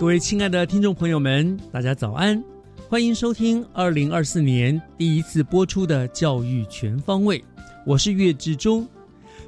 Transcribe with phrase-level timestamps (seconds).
[0.00, 2.42] 各位亲爱的听众朋友们，大家早安！
[2.88, 7.38] 欢迎收听二零二四年第一次播出的《教育全方位》，
[7.84, 8.82] 我是岳志忠。《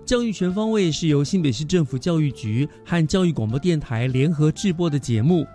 [0.04, 5.46] 教育全方位》是由新北市政府教育局和教育广播电台联合制播的节目。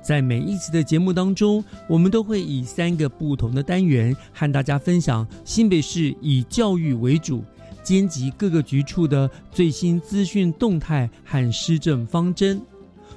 [0.00, 7.44] 在每一次的节目当中，我们都会以三个不同的单元和大家分享新北市以教育为主，
[7.82, 12.58] 兼及各个局处的最新资讯动态和施政方针。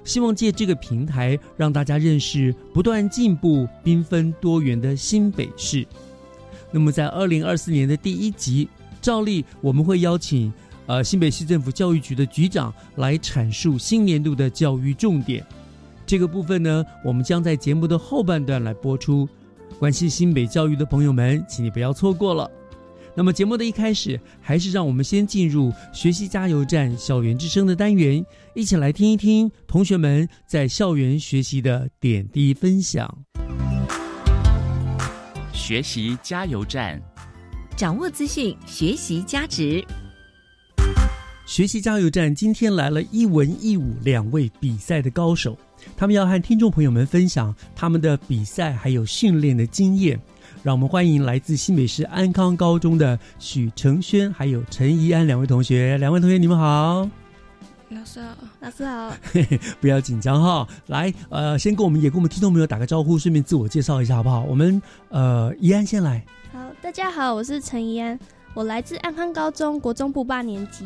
[0.04, 5.86] 希望借这个平台，让大家认识不断进步、缤纷多元的新北市。
[6.72, 8.68] 那么，在二零二四年的第一集，
[9.02, 10.52] 照例我们会邀请
[10.86, 15.46] 呃新北市政府教育局的局长来阐述新年度的教育重点。
[16.06, 19.28] 这个部分呢，我们将在节目的后半段来播出。
[19.78, 22.50] 关心新北教育的朋友们，请你不要错过了。
[23.16, 28.26] 那么节目的一开始，还是让我们先进入学习加油站校园之声的单元，
[28.60, 33.10] 一起来听一听同学们在校园学习的点滴分享。
[35.54, 37.02] 学习加油站，
[37.78, 39.82] 掌握资讯，学习加值。
[41.46, 45.58] 学习加油站今天来了一文一武两位比赛的高手，
[45.96, 50.20] 他们要和听众朋友们分享他们的比赛还有训练的经验。
[50.64, 55.98] 让我们欢迎来自新北市安康高中的许承轩，还有陈怡安两位同学。
[55.98, 57.10] 两位同学，你们好。
[57.90, 59.12] 老师好，老师好。
[59.82, 64.44] 不要紧张哈，来，呃，先跟我们也跟我们听众朋友打个招呼，顺便自我介绍一下，好不好？
[64.44, 64.80] 我们
[65.10, 66.24] 呃，怡安先来。
[66.54, 68.18] 好，大家好，我是陈怡安，
[68.54, 70.86] 我来自安康高中国中部八年级。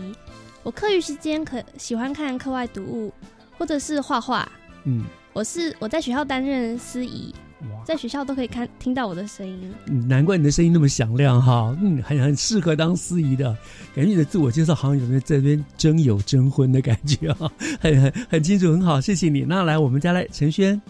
[0.63, 3.13] 我课余时间可喜欢看课外读物，
[3.57, 4.49] 或者是画画。
[4.85, 5.03] 嗯，
[5.33, 7.35] 我是我在学校担任司仪。
[7.85, 9.73] 在学校都可以看听到我的声音，
[10.07, 13.55] 难怪你的声音那么响亮哈，嗯，很很适合当司仪的，
[13.95, 17.51] 感觉你的自我介绍好像有没有这边征友征婚的感觉啊，
[17.81, 19.41] 很很很清楚，很好，谢谢你。
[19.41, 20.81] 那来我们家来陈轩，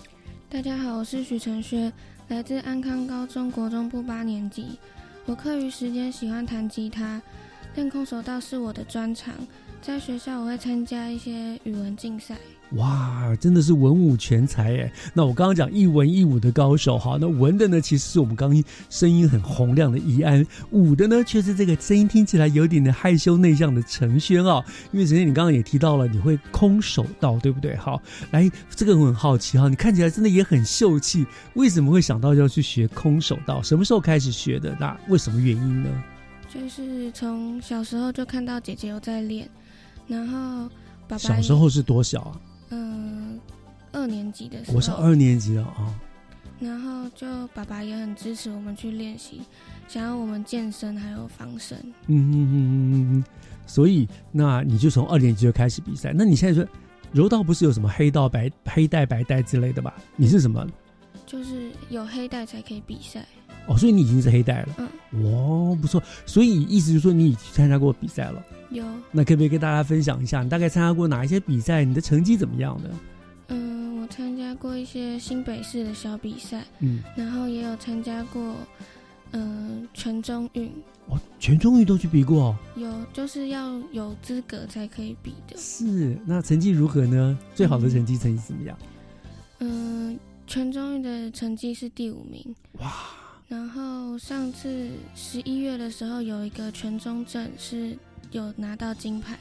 [0.50, 1.92] 大家好，我是许陈轩，
[2.28, 4.78] 来自安康高中国中部八年级，
[5.26, 7.22] 我课余时间喜欢弹吉他，
[7.76, 9.34] 练空手道是我的专长，
[9.82, 12.36] 在学校我会参加一些语文竞赛。
[12.74, 14.92] 哇，真的是文武全才哎！
[15.14, 24.64] 那我刚刚讲一文一武的高手哈，那文的呢，其实是我们刚刚声音很洪亮的怡安；武的呢，却是这个声音听起来有点的害羞内向的陈轩哦。
[24.92, 27.76] 因为陈轩，你刚刚也提到了你会空手道，对不对？
[27.76, 28.00] 好，
[28.32, 33.64] 来，这个我很好奇哈，你看起来真的也很秀气，为什么会想到要去学空手道？
[33.64, 34.76] 什么时候开始学的？
[34.80, 35.90] 那为什么原因呢？
[36.54, 39.50] 就是从小时候就看到姐姐有在练，
[40.08, 40.70] 然后
[41.08, 42.42] 爸爸小时候是多小啊？
[42.70, 43.40] 嗯，
[43.92, 46.00] 二年级的时候，我是二年级了啊。
[46.60, 49.42] 然后就爸爸也很支持我们去练习，
[49.88, 51.76] 想要我们健身还有防身。
[52.06, 53.24] 嗯嗯嗯嗯嗯。
[53.66, 56.14] 所以那你就从二年级就开始比赛。
[56.16, 56.70] 那你现在说
[57.12, 59.96] 柔道不是有什么黑道白黑带白带之类的吧？
[60.16, 60.66] 你是什么？
[61.26, 63.26] 就是有黑带才可以比赛。
[63.68, 64.76] 哦，所以你已经是黑带了。
[64.78, 64.90] 嗯。
[65.24, 66.02] 哇，不错。
[66.26, 68.44] 所以意思就是说你已经参加过比赛了。
[68.72, 71.84] 有，那可不可以跟大家分享一下，你大概参加过哪一些比赛？
[71.84, 72.90] 你的成绩怎么样的？
[73.50, 78.56] 嗯，我参加过一些新北市的小比赛，嗯，然后也有参加过，
[79.34, 80.72] 嗯，全中运。
[81.08, 82.58] 哦，全中运都去比过？
[82.76, 85.56] 有，就是要有资格才可以比的。
[85.58, 87.38] 是，那成绩如何呢？
[87.54, 88.76] 最好的成绩成绩怎么样？
[89.60, 90.18] 嗯，
[90.48, 92.56] 全中运的成绩是第五名。
[92.80, 92.92] 哇！
[93.54, 97.96] 然后上次十一月的时候有一个全中正是。
[98.32, 99.38] 有拿到金牌，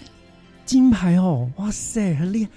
[0.67, 2.50] 金牌哦，哇塞，很厉害。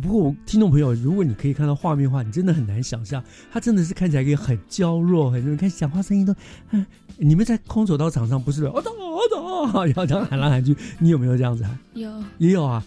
[0.00, 3.22] 不过我，听众朋友，如果你可以看到画面的话，你真的很难想象，
[3.52, 6.34] 他真的是看起来可以很娇弱，很你看讲话声音都，
[7.18, 11.78] 你们在空手道场上不是我打我打， 然后这样喊来喊去，你有没有这样子啊？
[11.92, 12.82] 有，也有啊。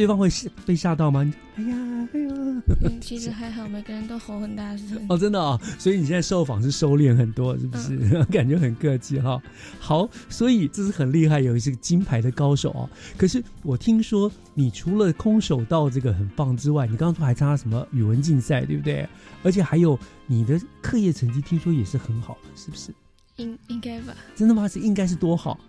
[0.00, 1.20] 对方会吓被吓到吗？
[1.56, 1.76] 哎呀，
[2.14, 2.32] 哎呀，
[2.80, 4.96] 嗯，其实还好，每个人都吼很大声。
[5.10, 7.98] 哦，真的啊，所以你现在受访是收敛很多，是不是？
[8.32, 9.38] 感觉很客气哈。
[9.78, 12.88] 好，所以这是很厉害，有一些金牌的高手哦。
[13.18, 19.06] 可是我听说，你除了空手道这个很棒之外，你刚刚说还参加什么语文竞赛，对不对？
[19.42, 22.90] 而且还有你的课业成绩，听说也是很好，是不是？
[23.36, 24.14] 应应该吧？
[24.34, 24.66] 真的吗？
[24.66, 25.60] 是应该是多好？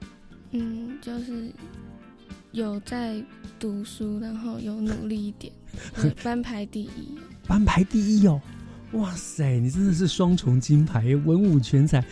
[0.52, 1.52] 嗯，就是
[2.52, 3.24] 有在。
[3.60, 5.54] 读书，然后有努力一点，
[6.24, 7.16] 班排第一，
[7.48, 8.42] 班排第一哦，
[8.94, 12.04] 哇塞，你真的是双重金牌，文武全才。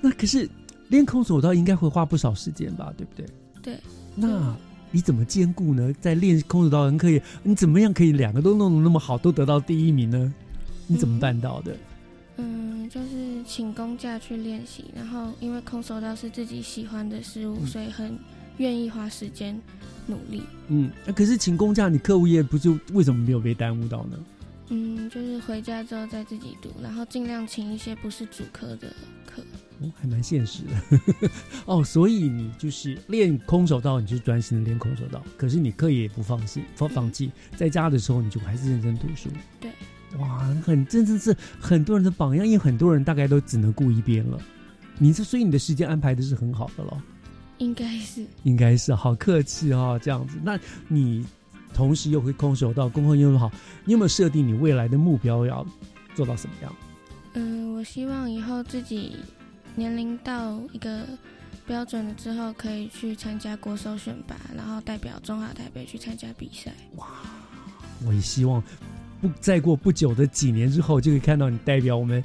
[0.00, 0.48] 那可是
[0.86, 3.26] 练空手道应该会花不少时间吧，对不对？
[3.60, 3.80] 对。
[4.14, 4.56] 那
[4.92, 5.92] 你怎么兼顾呢？
[6.00, 10.32] 在练空手道很可以，你怎么样可以两个都弄得那么好，都得到第一名呢？
[10.86, 11.76] 你怎么办到的？
[12.36, 18.16] 嗯，就是请公假去练习，然后因为空手道是自己喜欢的事物，所以很
[18.58, 19.60] 愿意花时间。
[20.08, 24.16] 努力，嗯，那可是请公假，你课务业不就为什么没有被耽误到呢？
[24.68, 28.86] 嗯，就是回家之后再自己读，然后尽量请一些不是主科的
[29.26, 29.42] 课。
[29.80, 31.30] 哦，还蛮现实的。
[31.66, 35.20] 哦，所以你就是练空手道，你就专心的练空手道。
[35.36, 39.28] 可是你课业也不放弃，放放弃，在家的时候你就还是认真读书。
[39.60, 39.72] 对，
[40.20, 44.38] 哇，很真的是很多人的榜样，因为很多人大概都只能顾一边了。
[44.98, 46.96] 你这所以你的时间安排的是很好的喽。
[47.58, 50.38] 应该是，应该是，好客气哦，这样子。
[50.42, 50.58] 那
[50.88, 51.24] 你
[51.72, 53.50] 同时又会空手道，功课又好，
[53.84, 55.66] 你有没有设定你未来的目标要
[56.14, 56.74] 做到什么样？
[57.34, 59.16] 嗯，我希望以后自己
[59.74, 61.06] 年龄到一个
[61.66, 66.72] 标准了之后，可以去参加国手选拔，然后代表中华台北去参加比赛。
[66.96, 67.06] 哇，
[68.06, 68.62] 我也希望
[69.20, 72.22] 不再过不久的几年之后，就可以看到你代表我们。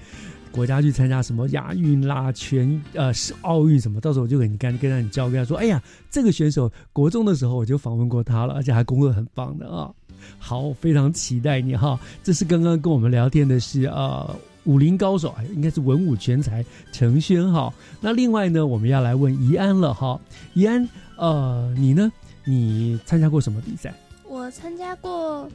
[0.52, 9.90] 国家去参加什么亚运啦、全呃是奥运什么，到时候我就给你跟跟让你教跟他说，哎呀，这个选手国中的时候我就访问过他了，而且还功课很棒的啊。
[10.38, 12.00] 好，非常期待你哈。
[12.22, 17.74] 这是刚刚跟我们聊天的是呃武林高手，应该是文武全才陈轩哈。
[18.00, 20.20] 那另外呢，我们要来问怡安了哈。
[20.54, 20.88] 怡安，
[21.18, 22.12] 呃，你呢？
[22.44, 23.94] 你参加过什么比赛？
[24.28, 25.50] 我参加过。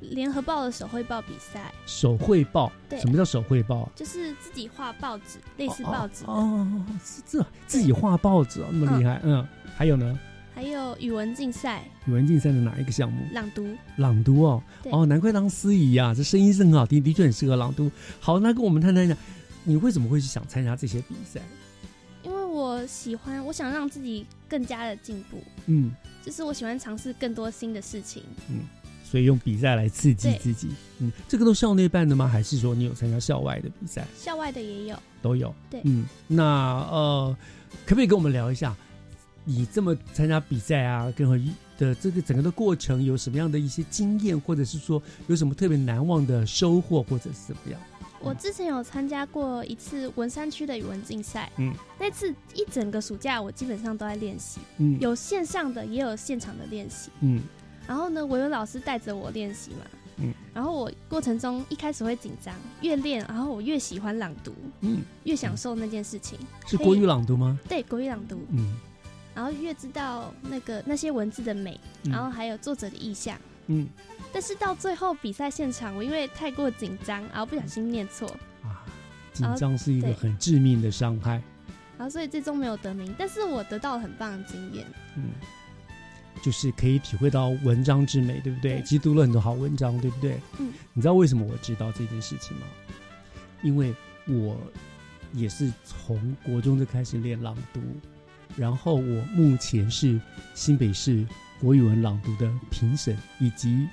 [0.00, 3.88] 联合报的手绘报比赛，手绘报，对，什么叫手绘报？
[3.94, 6.24] 就是自己画报纸，类似报纸。
[6.24, 6.66] 哦，
[7.04, 10.18] 是这自己画报纸哦，那么厉害，嗯，还有呢？
[10.54, 13.24] 还有语文竞赛，语文竞赛的哪一个项目？
[13.32, 17.90] 朗读，朗读哦，哦，难怪当司仪啊，这声音是很好听，的确很适合朗读。
[18.18, 19.16] 好，那跟我们谈谈一下，
[19.64, 21.40] 你为什么会去想参加这些比赛？
[22.22, 25.92] 因为我喜欢，我想让自己更加的进步，嗯，
[26.22, 28.60] 就是我喜欢尝试更多新的事情，嗯。
[29.10, 30.68] 所以用比赛来刺激自己，
[31.00, 32.28] 嗯，这个都校内办的吗？
[32.28, 34.06] 还是说你有参加校外的比赛？
[34.16, 35.52] 校外的也有，都有。
[35.68, 37.36] 对，嗯，那呃，
[37.84, 38.72] 可不可以跟我们聊一下，
[39.44, 41.36] 你这么参加比赛啊，跟和
[41.76, 47.80] 的这个整个的过程有什么样的一些经验，或者是说有什么特别难忘的收获，或者是怎么样？
[48.20, 57.42] 我之前有参加过一次文山区的语文竞赛，嗯，那次一整个暑假我基本上都在练习，嗯，有线上的也有现场的练习，嗯。
[57.90, 59.78] 然后呢，我有老师带着我练习嘛，
[60.18, 66.38] 嗯，然后我过程中一开始会紧张，越练，然后我越喜欢朗读，嗯，越享受那件事情。
[66.68, 67.58] 是国语朗读吗？
[67.68, 68.76] 对，国语朗读，嗯，
[69.34, 73.88] 然后越知道那个那些文字的美，然后还有作者的意象，嗯，
[74.32, 78.28] 但是到最后比赛现场，我因为太过紧张，然后不小心念错，
[78.62, 78.86] 啊，
[79.32, 81.42] 紧张是一个很致命的伤害，
[81.98, 85.30] 然后所以最终没有得名，但是我得到了很棒的经验，嗯。
[86.42, 88.82] 就是可以体会到文章之美，对不对？
[88.82, 90.40] 其实读了很多好文章，对不对？
[90.58, 90.72] 嗯。
[90.92, 92.66] 你知道为什么我知道这件事情吗？
[93.62, 93.94] 因为
[94.26, 94.56] 我
[95.32, 97.80] 也是从国中就开始练朗读，
[98.56, 100.20] 然后我目前是
[100.54, 101.26] 新北市
[101.60, 103.86] 国语文朗读的评审，以及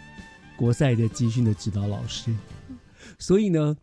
[0.55, 2.33] 国赛的集训的指导老师。
[3.19, 3.75] 所以呢，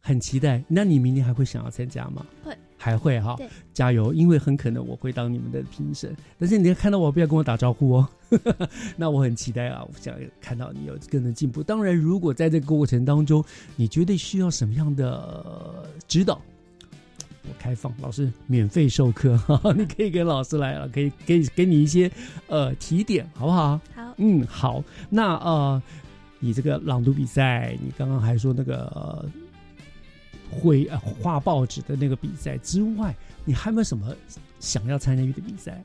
[0.00, 0.64] 很期待。
[0.68, 2.24] 那你明年还会想要参加吗？
[2.42, 2.56] 会。
[2.86, 3.36] 还会哈，
[3.74, 4.14] 加油！
[4.14, 8.08] 因为很可能我会当你们的评审，但是你要看到我不要跟我打招呼哦。
[8.96, 11.64] 那我很期待啊，我想看到你有更的进步。
[11.64, 16.40] 当然，如果在这个过程当中，你觉得需要什么样的指导，
[17.42, 19.36] 我开放，老师免费授课，
[19.76, 22.08] 你可以跟老师来了，可以给给你一些
[22.46, 23.80] 呃提点，好不好？
[23.96, 24.84] 好，嗯，好。
[25.10, 25.82] 那呃，
[26.38, 29.28] 你这个朗读比赛，你刚刚还说那个。
[30.50, 34.14] 会画报纸的那个比赛之外，你还有没有什么
[34.60, 35.82] 想要参加的比赛？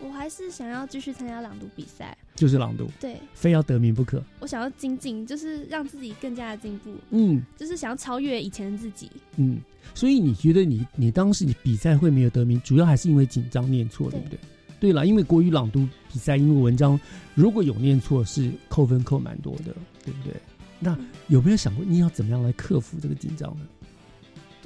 [0.00, 2.16] 我还是想要继续参加朗读比赛。
[2.36, 4.22] 就是朗读，对，非要得名不可。
[4.38, 9.58] 我想要精进，就是让自己更加的进步，嗯，就是想要超越以前的自己，嗯。
[9.94, 14.38] 所以你觉得你你当时你比赛会没有得名，主要还是因为紧张念错，对不对？
[14.78, 17.00] 对了，因为国语朗读比赛，因为文章
[17.34, 20.34] 如果有念错，是扣分扣蛮多的，对不对？
[20.78, 23.66] 那有没有想过你要怎么样来克服这个紧张呢？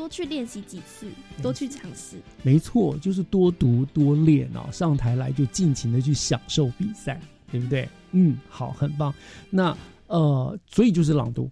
[0.03, 1.07] 多去练习几次，
[1.41, 2.17] 多去尝试。
[2.43, 4.69] 没错，就是多读多练哦！
[4.73, 7.21] 上台来就尽情的去享受比赛，
[7.53, 7.89] 对不对？
[8.11, 9.15] 嗯，好，很棒。
[9.49, 9.77] 那
[10.09, 11.49] 呃，所以就是朗读。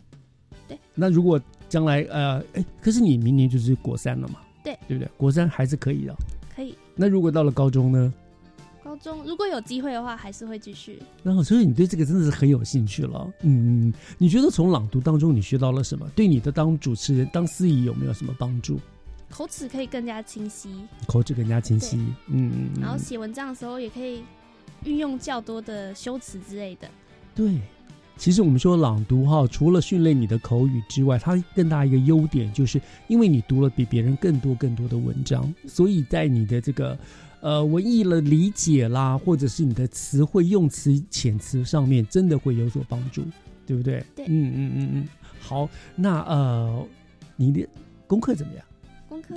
[0.67, 0.77] 对。
[0.97, 4.41] 那如果将来呃，哎，可是你明年就是国三了嘛？
[4.65, 5.09] 对，对不对？
[5.17, 6.17] 国三还是可以的。
[6.53, 6.75] 可以。
[6.97, 8.13] 那如果到了高中呢？
[8.91, 11.01] 高中如果有机会的话，还是会继续。
[11.23, 13.33] 然后，所以你对这个真的是很有兴趣了。
[13.43, 16.09] 嗯，你觉得从朗读当中你学到了什么？
[16.17, 18.81] 对你的当主持人、当司仪有没有什么帮助？
[19.29, 20.71] 口齿可以更加清晰，
[21.07, 22.05] 口齿更加清晰。
[22.27, 24.25] 嗯，然后写文章的时候也可以
[24.83, 26.91] 运用较多的修辞之类的。
[27.33, 27.61] 对，
[28.17, 36.99] 其实我们说朗读哈，除了训练你的口语之外，它更大一个优点就是因为你读了比别人更多更多的文章，所以在你的这个。
[37.41, 43.25] 呃，文艺的理解啦，或者是你的词汇用词遣词上面，真的会有所帮助，
[43.67, 44.05] 对不对？
[44.15, 45.09] 对，嗯嗯嗯嗯。
[45.41, 46.87] 好，那呃，
[47.37, 47.67] 你的
[48.07, 48.65] 功课怎么样？
[49.09, 49.35] 功课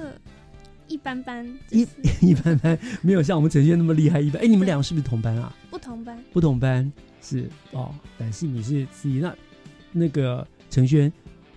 [0.89, 1.87] 一般般，一
[2.21, 4.19] 一般般，没有像我们陈轩那么厉害。
[4.19, 5.55] 一般，哎，你们两个是不是同班啊？
[5.71, 6.91] 不同班，不同班
[7.21, 7.95] 是哦。
[8.17, 9.35] 但是你是自己，那
[9.93, 11.11] 那个陈轩，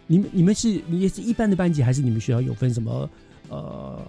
[0.07, 3.11] 你们你们是你也是一般的班级，还是你们学校有分什么
[3.49, 4.01] 呃？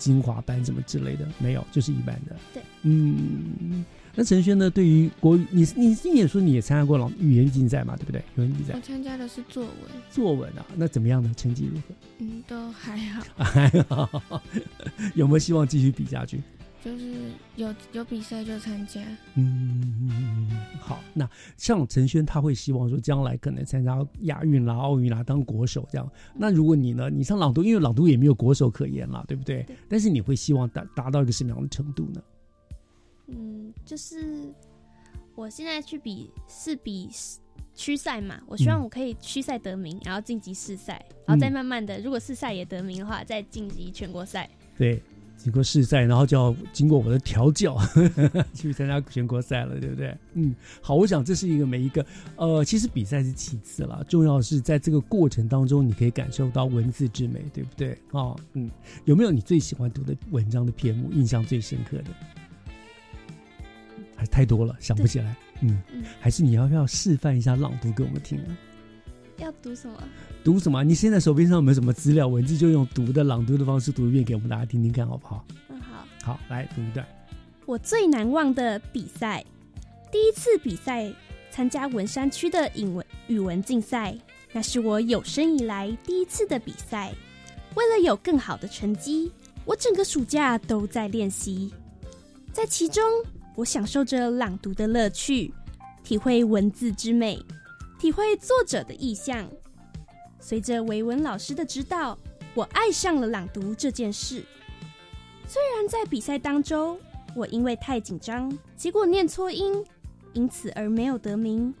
[0.00, 2.34] 精华班什么之类的没有，就是一般的。
[2.52, 4.68] 对，嗯，那陈轩呢？
[4.68, 7.94] 对于国语，你你你也说你也参加过老语言竞赛嘛？
[7.96, 8.20] 对不对？
[8.36, 9.72] 语言竞赛，我参加的是作文。
[10.10, 11.32] 作文啊，那怎么样呢？
[11.36, 11.94] 成绩如何？
[12.18, 13.22] 嗯，都还好。
[13.44, 14.22] 还好，
[15.14, 16.40] 有没有希望继续比下去？
[16.82, 19.02] 就是有有比赛就参加。
[19.34, 20.48] 嗯，
[20.80, 20.98] 好。
[21.12, 26.10] 那像陈轩，他会希望说将来可能参加亚运啦、奥运啦，当国手这样。
[26.34, 27.10] 那如果你呢？
[27.10, 29.66] 你上朗读，因为朗读也没有国手可言了，对不对？
[29.88, 32.22] 但是你会希望达达到一个什么样的程度呢？
[33.26, 34.50] 嗯，就是
[35.34, 37.10] 我现在去比是比
[37.74, 44.48] 区赛嘛，我希望我可以区赛得名，然后晋级市赛，然后再慢慢的，如果市赛也得名的话，再晋级全国赛。
[44.78, 45.02] 对。
[45.42, 47.78] 经过试赛，然后就要经过我的调教
[48.52, 50.14] 去参加全国赛了，对不对？
[50.34, 52.04] 嗯，好，我想这是一个每一个
[52.36, 57.96] 呃，其实比赛是其次了，重要是在这个过程当中，你可以感受到文字之美，对不对？
[58.10, 58.70] 哦，嗯，
[59.06, 62.10] 有没有你最喜欢读的文章的篇目，印象最深刻的？
[64.14, 65.34] 还太多了，想不起来。
[65.62, 65.82] 嗯，
[66.20, 68.56] 还是你要不要示范一下朗读给我们听啊？
[69.40, 69.96] 要读什么？
[70.44, 70.84] 读什么？
[70.84, 72.28] 你现在手边上有没有什么资料？
[72.28, 75.44] 文字就用读的朗读的方式读一遍给我们大家听听看，好不好？
[75.68, 76.06] 嗯，好。
[76.22, 77.06] 好，来读一段。
[77.66, 79.44] 我最难忘的比赛，
[80.12, 81.12] 第一次比赛
[81.50, 84.16] 参加文山区的英文语文竞赛，
[84.52, 87.12] 那是我有生以来第一次的比赛。
[87.76, 89.30] 为了有更好的成绩，
[89.64, 91.72] 我整个暑假都在练习。
[92.52, 93.02] 在其中，
[93.54, 95.54] 我享受着朗读的乐趣，
[96.02, 97.38] 体会文字之美。
[98.00, 99.46] 体会作者的意向。
[100.40, 102.18] 随着维文老师的指导，
[102.54, 104.42] 我爱上了朗读这件事。
[105.46, 106.98] 虽然在比赛当中，
[107.36, 109.84] 我因为太紧张，结果念错音，
[110.32, 111.74] 因此而没有得名。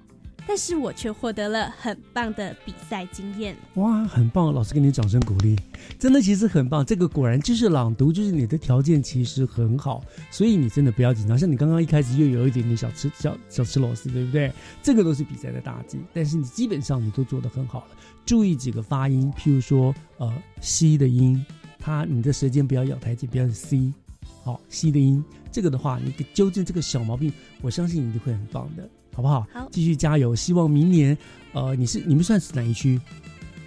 [0.46, 3.56] 但是我却获得了很棒的比赛经验。
[3.74, 4.52] 哇，很棒！
[4.52, 5.56] 老师给你掌声鼓励，
[5.98, 6.84] 真的其实很棒。
[6.84, 11.38] 这个果然就是朗读，就是你的条件其实很好，所以你真的不要紧张。
[11.38, 14.52] 像你刚刚一开始又有一点点小吃小小吃螺丝，对不对？
[14.82, 17.86] 这个都是比赛的大忌，但是你基本上你都做得很好了。
[18.26, 21.44] 注意几个发音，譬如说呃，c 的音，
[21.78, 23.92] 它你的舌尖不要咬太紧，不要 c，
[24.42, 27.32] 好吸的音，这个的话你纠正这个小毛病，
[27.62, 28.88] 我相信你就会很棒的。
[29.14, 29.46] 好不好？
[29.52, 30.34] 好，继续加油！
[30.34, 31.16] 希望明年，
[31.52, 33.00] 呃，你是你们算是哪一区？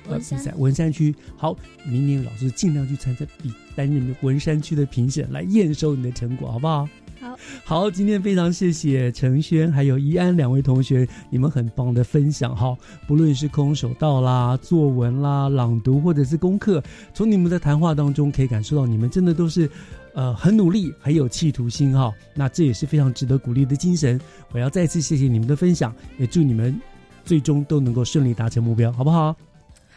[0.09, 1.15] 文山，文山区。
[1.37, 6.87] 好，明年老师尽量去参加比担任文山区的评审，来验收你的成果，好不好？
[7.21, 12.75] 好，好，今天非常谢谢陈轩还有怡安两位同学，你们很棒的分享哈。
[13.07, 16.83] 不论是空手道啦、作文啦、朗读或者是功课，
[17.13, 19.69] 从你们的谈话当中可以感受到，你们真的都是。
[20.13, 24.19] 呃，很努力，很有企图心哈，那这也是非常值得鼓励的精神。
[24.51, 26.79] 我要再次谢谢你们的分享，也祝你们
[27.25, 29.35] 最终都能够顺利达成目标，好不好？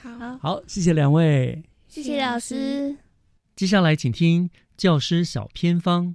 [0.00, 2.96] 好，好，谢谢两位，谢谢老师。
[3.54, 6.14] 接下来请听教师小偏方，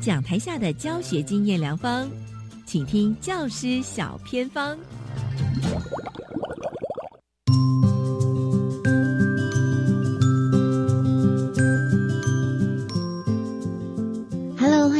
[0.00, 2.10] 讲台下的教学经验良方，
[2.66, 4.78] 请听教师小偏方。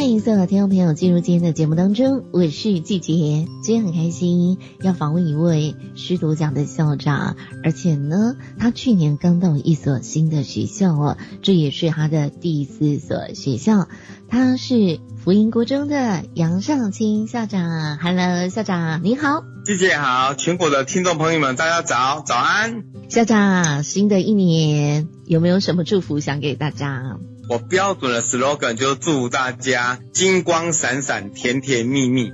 [0.03, 13.87] 欢迎所有听众朋友进入今天的节目当中，我是季杰，今天很开心要访问一位师铎奖的校长，而且呢，他去年刚到一所新的学校哦，这也是他的第四所学校，
[14.29, 17.97] 他是福音国中的杨尚清校长。
[17.99, 22.83] Hello，校长你好，季姐好，全国的听众朋友们大家早，早安。
[23.09, 27.19] 校长，新的一年有没有什么祝福想给大家？
[27.49, 32.33] 我标准的 slogan 就祝大家金光闪闪、甜甜蜜蜜。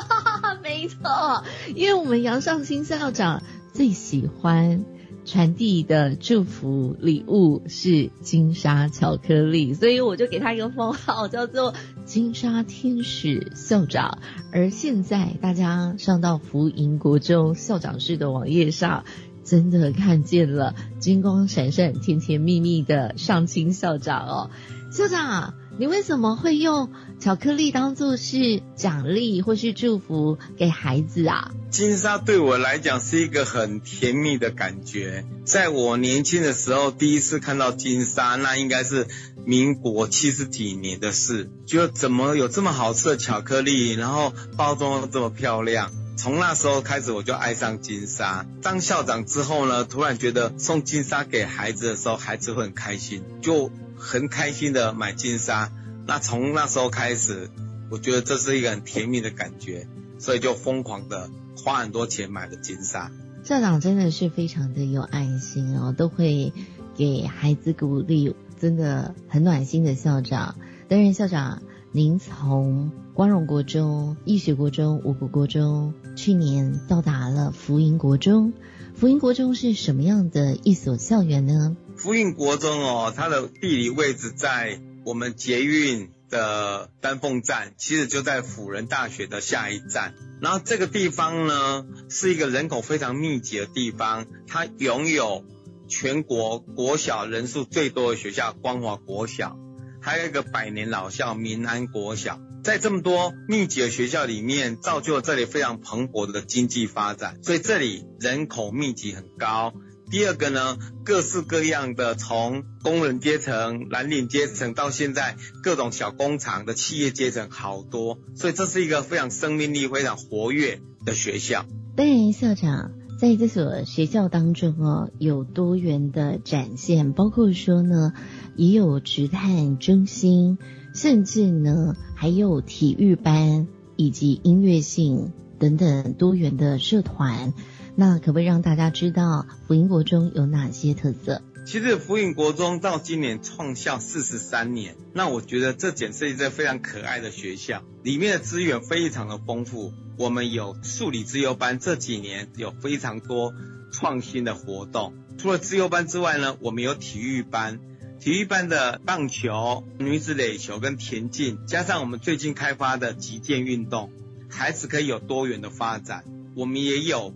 [0.62, 1.42] 没错，
[1.74, 3.42] 因为我们杨尚新校长
[3.72, 4.84] 最喜欢
[5.24, 14.18] 传递的祝福礼物是金沙巧克力，所以我就给他一个封号，叫做金沙天使校长。
[14.52, 19.04] 而现在大家上到福银国中校长室的网页上。
[19.44, 24.50] 真的看见了金光闪闪、甜甜蜜蜜的上清校长哦，
[24.92, 31.50] 校长，你为什么会用巧克力当做是奖励或是祝福给孩子啊？
[31.70, 39.06] 金沙对我来讲是一个很甜蜜的感觉，在我年轻的时候第一次看到金沙，那应该是
[39.46, 45.90] 民国七十几年的事，就怎么有这么好吃的巧克力，然后包装这么漂亮。
[46.22, 48.46] 从那时候开始，我就爱上金沙。
[48.62, 55.72] 当校长之后呢，突然觉得送金沙给孩子的时候，孩子会很开心，就很开心的买金沙。
[56.06, 57.50] 那从那时候开始，
[57.90, 59.88] 我觉得这是一个很甜蜜的感觉，
[60.20, 63.10] 所以就疯狂的花很多钱买了金沙。
[63.42, 66.52] 校长真的是非常的有爱心哦，都会
[66.94, 70.54] 给孩子鼓励，真的很暖心的校长。
[70.86, 71.64] 担任校长。
[71.94, 78.54] 您从光荣国中、义学国中、五谷国中，去年到达了福音国中。
[78.96, 81.76] 福音国中是什么样的一所校园呢？
[81.98, 90.14] 福音国中哦，它的地理位置在我们捷运的丹凤站，其实就在辅仁大学的下一站。
[90.40, 95.44] 然后这个地方呢，是一个人口非常密集的地方，它拥有
[95.88, 99.58] 全国国小人数最多的学校——光华国小。
[100.02, 109.72] 还有一个百年老校民安国小，在这么多密集的学校里面，造就了这里非常蓬勃的经济发展，所以这里人口密集很高。
[110.10, 121.64] 第二个呢，各式各样的从工人阶层、蓝领阶层到现在各种小工厂的企业阶层好多，所以这是一个非常生命力非常活跃的学校。
[121.96, 128.12] 担任校长，在这所学校当中哦，有多元的展现，包括说呢。
[128.56, 130.58] 也有职探中心，
[130.92, 137.54] 甚至呢还有体育班以及音乐性等等多元的社团。
[137.94, 141.42] 那可不可以让大家知道福音国中有哪些特色？
[141.64, 149.92] 其实福音国中到今年创校四十三年，那我觉得这简直是一个非常可爱的学校，里面的资源非常的丰富。
[150.18, 153.54] 我们有数理自由班，这几年有非常多
[153.92, 155.14] 创新的活动。
[155.38, 157.80] 除了自由班之外呢，我们有体育班。
[158.18, 164.12] 体育班的棒球、女子垒球跟田径，加上我们最近开发的击剑运动，
[164.48, 166.24] 孩子可以有多元的发展。
[166.54, 167.34] 我们也有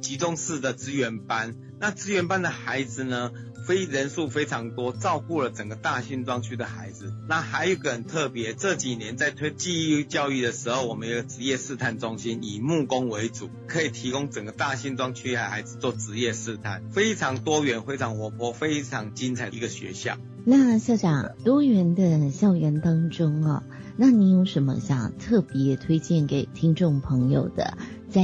[0.00, 3.30] 集中式的资源班，那资源班的孩子呢？
[3.66, 7.12] 非人数非常多，照顾了整个大新庄区的孩子。
[7.28, 20.16] 那还有一个很特别，这几年在推记忆教育的时候，我们有职业试探中心，以木工为主，可以提供整个大新庄区的孩子做职业试探，非常多元、非常活泼、非常精彩的一个学校。
[20.46, 23.64] 那校长，多元的校园当中啊，
[23.98, 27.76] 那你有什么想特别推荐给听众朋友的？
[28.08, 28.22] 在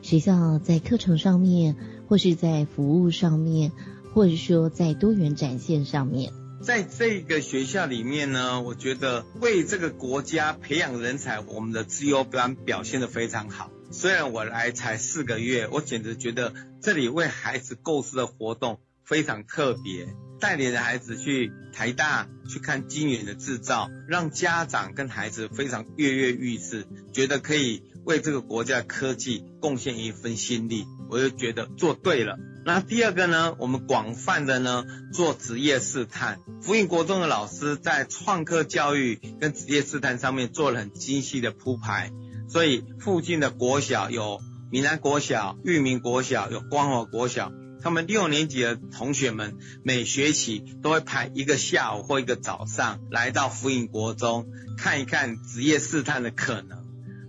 [0.00, 1.74] 学校在课程上面，
[2.08, 3.72] 或是在服务上面？
[4.14, 13.70] 或者说，在多元展现上面，在这个学校里面呢，我觉得为这个国家培养人才，我们的自由班表现的非常好。
[13.90, 20.08] 虽然我来才四个月，我简直觉得这里为孩子构思的活动非常特别，
[20.40, 32.38] 带领着孩子去台大去看晶圆的制造，让家长跟孩子非常跃跃欲试，觉得可以为这个国家科技贡献一份心力，我就觉得做对了。
[32.64, 42.12] 那第二个呢，我们广泛的呢做职业试探，福音国中的老师在创客教育跟职业试探上面做了很精细的铺排，
[42.48, 44.40] 所以附近的国小有
[44.70, 54.46] 闽南国小、裕民国小、有光华国小，他们六年级的同学们每学期都会排一个下午或一个早上来到福音国中
[54.78, 56.85] 看一看职业试探的可能。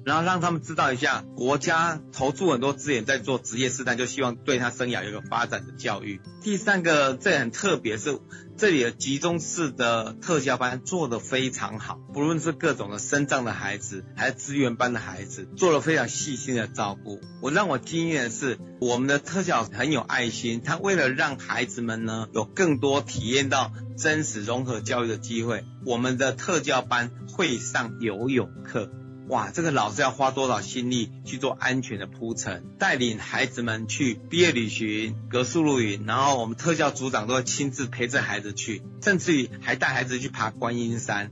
[0.08, 6.22] 然后让他们知道一下，国家投注很多资源在做职业试探，就希望对他生涯有一个发展的教育。
[6.41, 8.17] 第三个，这很特别，是
[8.56, 17.20] 这里的集中式的特教班做的非常好，不论是各种的生障的孩子，还是资源班的孩子，做了非常细心的照顾。
[17.41, 28.89] 我让我惊艳的是，我们的特教很有爱心，他为了让孩子们呢有更多体验到真实融合教育的机会，我们的特教班会上游泳课。
[29.30, 41.32] 哇，这个老师要花多少心力去做安全的铺陈，带领孩子们去毕业旅行、格数露营，然后我们特教组长都要亲自陪着孩子去，甚至于还带孩子去爬观音山。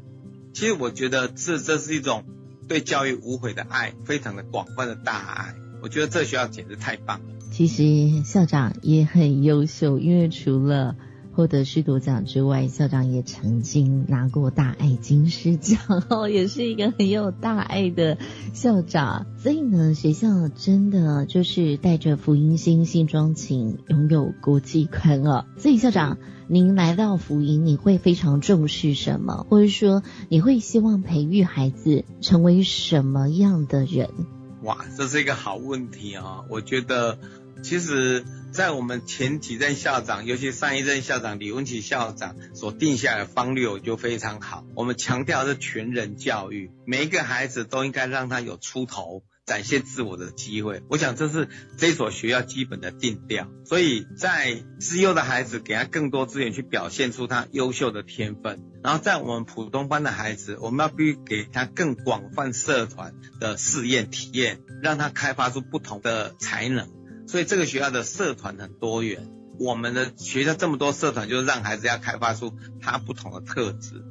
[0.53, 2.25] 其实我觉得这这是一种
[2.67, 5.55] 对教育无悔的爱，非常的广泛的大爱。
[5.81, 7.25] 我觉得这学校简直太棒了。
[7.51, 10.97] 其实校长也很优秀，因为除了
[11.35, 15.77] 获得师铎奖之外，校长也曾经拿过大爱金狮奖
[16.09, 18.17] 哦， 也是一个很有大爱的
[18.53, 19.25] 校长。
[19.37, 25.45] 所以呢，学校真的就是带着福音心、新庄情，拥有国际观哦。
[25.57, 26.17] 所以校长，
[26.47, 29.45] 您来到福音，你会非常重视什么？
[29.49, 34.09] 或者说，你会希望培育孩子成为什么样的人？
[34.63, 36.45] 哇，这是一个好问题啊！
[36.49, 37.19] 我觉得。
[37.63, 44.65] 其实，在我们前几任校长，尤其上一任校长李文启校长所定下的方略，就非常好。
[44.75, 50.83] 我们强调是全人教育，每一个孩子都应该让他有出头、展现自我的机会。
[50.89, 53.47] 我想这是这所学校基本的定调。
[53.65, 66.89] 所以在资优的孩子，给他更多资源去表现出他优秀的天分；然后在我们普通班的孩子，我们要必须给他更广泛社团的试验体验，让他开发出不同的才能。
[67.27, 74.03] 所以这个学校的社团很多元，我们的学校这么多社团，就是让孩子要开发出他不同的特质。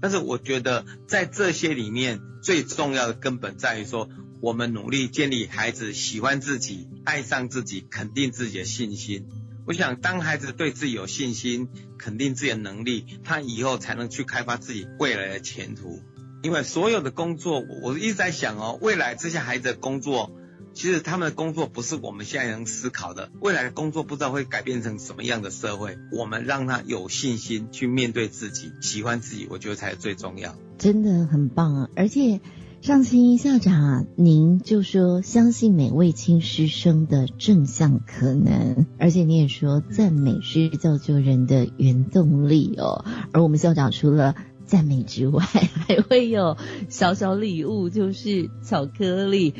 [0.00, 4.08] 但是我觉得在这些里面，最重要的根本在于说，
[4.42, 9.26] 我们努力建立孩子喜欢自己、爱上自己、肯定自己的信心。
[9.66, 16.02] 我想，当孩子对自己有信心、肯定自己的能力，他以后才能去开发自己未来的前途。
[16.42, 20.36] 因为所有的工作，我一直在想哦，未来这些孩子的工作。
[20.76, 25.96] 其实他们的工作不是我们现在能思考的，未来的工作不知道会改变成什么样的社会。
[26.12, 30.54] 我们让他有信心去面对自己，喜欢自己，我觉得才是最重要。
[30.76, 31.88] 真的很棒啊！
[31.96, 32.42] 而且
[32.82, 43.02] 上清校长，您就说相信每位亲师生的正向可能，而且你也说赞美是造就人的原动力哦。
[43.32, 44.36] 而我们校长除了
[44.66, 46.58] 赞美之外，还会有
[46.90, 49.54] 小小礼物，就是巧克力。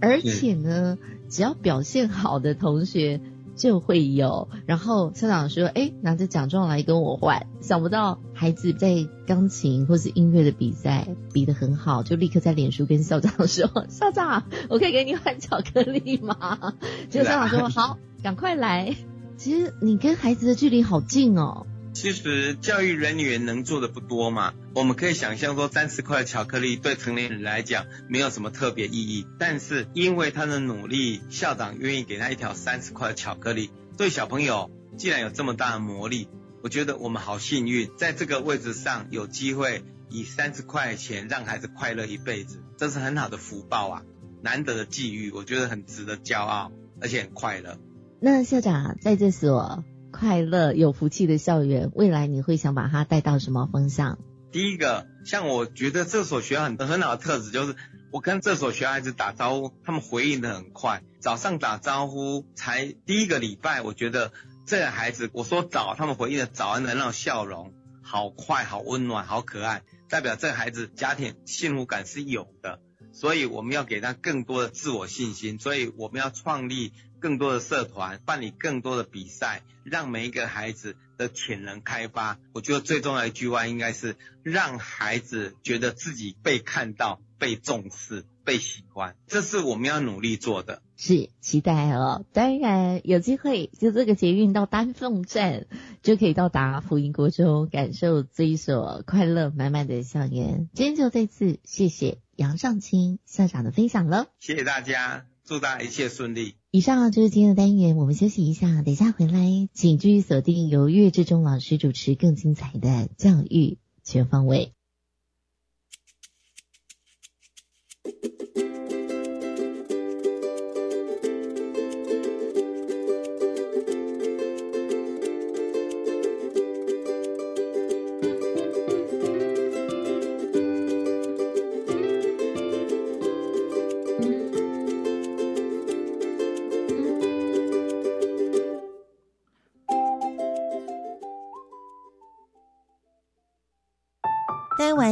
[0.00, 3.20] 而且呢，只要表现好的同学
[3.54, 4.48] 就会有。
[4.66, 16.74] 然后校长说：“哎，拿着奖状来跟我换。”想不到孩子在钢琴或是音乐的比赛比得很好，就立刻在脸书跟校长说：“校长，我可以给你换巧克力吗？”
[17.10, 18.96] 结果校长说：“好，赶快来。”
[19.36, 21.66] 其实你跟孩子的距离好近哦。
[22.00, 36.30] 其实教育人员能做的不多嘛，我们可以想象说三十块巧克力对成年人来讲没有什么特别意义，但是因为他的努力，校长愿意给他一条三十块的巧克力，对小朋友既然有这么大的魔力，
[36.62, 44.02] 我觉得我们好幸运，在这个位置上有机会以三十块钱让孩子快乐一辈子，这是很好的福报啊，
[44.40, 47.76] 难得的际遇，我觉得很值得骄傲，而且很快乐。
[48.20, 49.84] 那校长在这所。
[50.10, 54.18] 快乐有福气的校园，未来你会想把它带到什么方向？
[54.52, 57.76] 第一个，像我觉得这所学校很很好的特质，就是
[58.10, 61.02] 我跟这所学孩子打招呼，他们回应的很快。
[61.20, 64.32] 早上打招呼才第一个礼拜，我觉得
[64.66, 72.80] 这个孩子我说早，他们回应的早安的那种笑容，好快，好温暖，好可爱，代表这个孩子家庭幸福感是有的。
[73.12, 76.92] 所以我们要给他更多的自我信心，所以我们要创立。
[77.20, 82.38] 更多的社团办理更多的比赛，让每一个孩子的潜能开发。
[82.52, 90.82] 我觉得最重要一句话应该是让孩子觉得自己被看到、被重视、被喜欢，这是我们要努力做的。
[90.96, 95.66] 是期待哦，当然有机会就这个捷运到丹凤站
[96.02, 100.68] 就可以到达福音国中，感受这一所快乐满满的校园。
[100.74, 105.26] 今天就再次谢谢杨尚清校长的分享了，谢谢大家。
[105.42, 106.59] 祝大家一切顺利。
[106.72, 114.72] 以上就是今天的单元，我们休息一下，等下回来，请继续锁定由岳志忠老师主持更精彩的教育全方位。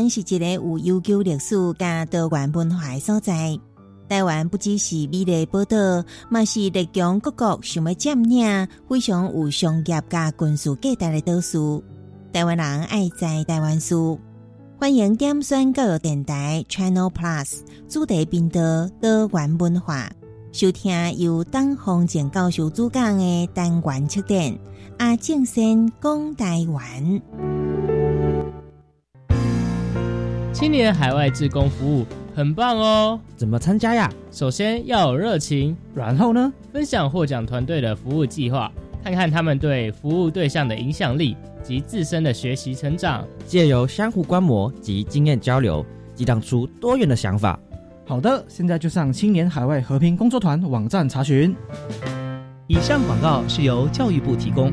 [0.09, 3.59] 是一个有悠久历史加多元文化的所在。
[4.09, 5.77] 台湾不只是美丽宝岛，
[6.31, 11.85] 嘛是列强各国想要占领、非常有商业加军事价值的岛屿。
[12.33, 14.19] 台湾人爱在台湾住，
[14.79, 18.61] 欢迎点选教育电台 Channel Plus 主题频道
[19.01, 20.11] 多元文化，
[20.53, 24.59] 收听由当红简教授主讲的单元测点
[24.99, 27.58] 阿正先讲台湾。
[30.59, 32.05] 青年海外志工服务。
[32.35, 33.21] 很棒哦！
[33.37, 34.13] 怎么参加呀？
[34.33, 38.69] 首先要有热情，然后呢，分享获奖团队的服务计划，
[39.05, 47.57] 看看他们对服务对象的影响力及自身的学习成长，借由相互观摩及经验交流，激荡出多元的想法。
[48.05, 51.55] 好的，现在就上青年海外和平工作团网站查询。
[52.67, 54.73] 以上广告是由教育部提供。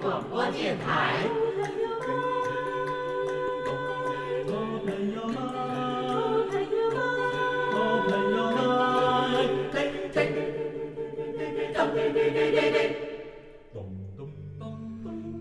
[0.00, 1.26] 广播电台。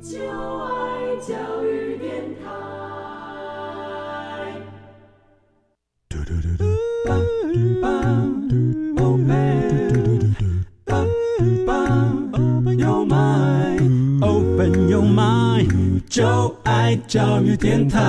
[0.02, 2.66] 就爱教育电台。
[16.16, 18.00] 就爱教育电台。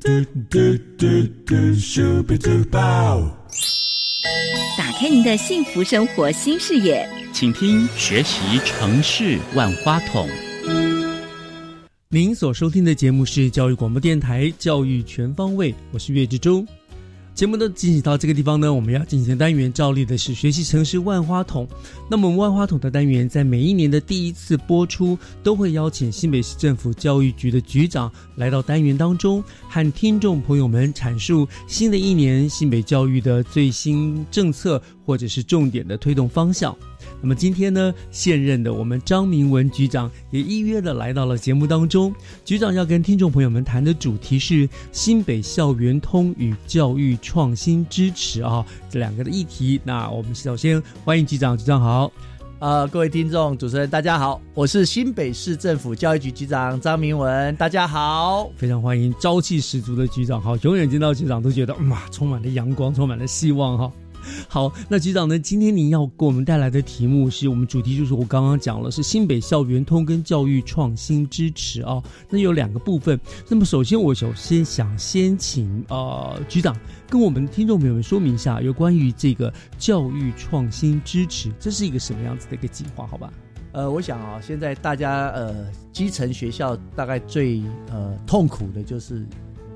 [0.00, 0.08] 嘟
[0.50, 0.58] 嘟
[0.98, 1.06] 嘟
[1.46, 3.20] 嘟咻比嘟爆
[4.76, 10.28] 打开您的幸福生活新视野，请听学习城市万花筒。
[12.08, 16.66] 您所收听的节目是教育广播电台《教育全方位》，我是岳志忠。
[17.38, 21.68] 节目都进行到这个地方呢，我们要进行单元，照例的是学习城市万花筒。
[22.10, 36.76] 那么，万花筒的单元在每一年的第一次播出，都会邀请新北市政府教育局的局长来到单元当中，和听众朋友们阐述新的一年新北教育的最新政策或者是重点的推动方向。
[37.20, 42.14] 那么今天呢，现任的我们张明文局长也依约的来到了节目当中。
[42.44, 49.80] 局长要跟听众朋友们谈的主题是新北校园通与教育创新支持啊，这两个的议题。
[49.84, 52.12] 那我们首先欢迎局长，局长好。
[52.60, 63.92] 呃，各位听众、主持人，大家好，我是新北市政府教育局局长张明文，大家好，非常欢迎朝气十足的局长，好，永远见到局长都觉得哇，充满了阳光，充满了希望哈。
[64.48, 65.38] 好，那局长呢？
[65.38, 72.02] 今天您要给我们带来的题目是我们主题，就是我刚刚讲了，是新北校园通跟教育创新支持啊。
[72.30, 73.18] 那有两个部分。
[73.48, 76.76] 那么首先，我首先想先请呃局长
[77.08, 83.06] 跟我们听众朋友们说明一下，有关于这个教育创新支持，这是一个什么样子的一个计划？
[83.06, 83.32] 好吧？
[83.72, 85.54] 呃，我想啊，现在大家呃
[85.92, 89.26] 基层学校大概最呃痛苦的就是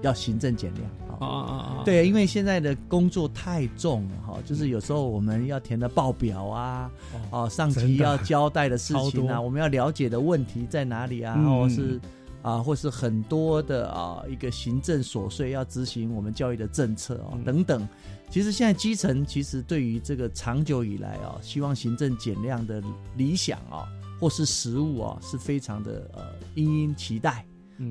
[0.00, 0.86] 要行政减量。
[1.22, 1.82] 啊啊啊！
[1.84, 6.90] 对，因为现在的工作太重了哈，就是有时候我们要填的报表啊，
[7.30, 12.00] 哦，上级要交代的事情啊，我们要了解的问题在哪里啊，或是
[12.42, 17.88] 啊，或是很多的啊一个行政琐碎要执行我们教育的政策啊等等。
[18.30, 22.82] 其实现在基层其实对于这个长久以来啊，希望行政减量的
[23.16, 23.86] 理想啊，
[24.18, 26.22] 或是实务啊，是非常的呃
[26.54, 27.44] 殷殷期待。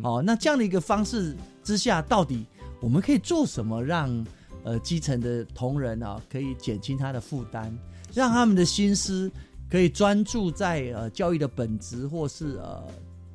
[0.03, 2.45] 哦，那这样的一个方式之下，到底？
[2.81, 4.25] 我们可以做什么让
[4.63, 7.71] 呃基层的同仁啊可以减轻他的负担，
[8.13, 9.31] 让他们的心思
[9.69, 12.83] 可以专注在呃教育的本质，或是呃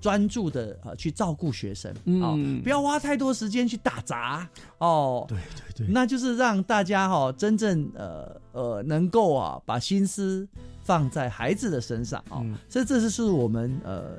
[0.01, 1.91] 专注的呃去照顾学生
[2.23, 5.25] 啊，不要花太多时间去打杂哦。
[5.29, 5.39] 对
[5.75, 10.47] 对对，那就是让大家哈真正呃呃能够啊把心思
[10.83, 12.45] 放在孩子的身上啊。
[12.69, 14.19] 所以这就是我们呃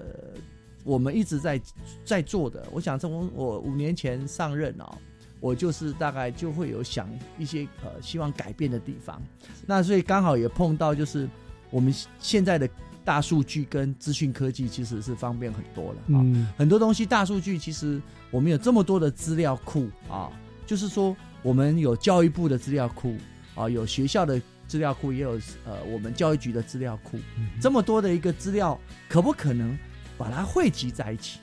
[0.83, 1.61] 我们一直在
[2.05, 2.65] 在做的。
[2.71, 4.97] 我想从我五年前上任啊。
[5.39, 9.21] 我就是大概就会有想一些呃希望改变的地方，
[9.65, 11.29] 那所以刚好也碰到就是
[11.69, 12.67] 我们现在的
[13.05, 16.25] 大数据跟资讯科技其实是方便很多了啊，
[16.57, 20.29] 很多东西大数据其实我们有这么多的资料库啊，
[20.65, 23.15] 就是说我们有教育部的资料库
[23.55, 27.17] 啊，有学校的资料库，也有呃我们教育局的资料库，
[27.61, 29.77] 这么多的一个资料，可不可能
[30.17, 31.39] 把它汇集在一起？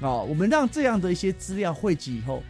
[0.00, 2.42] 哦，我们让这样的一些资料汇集以后，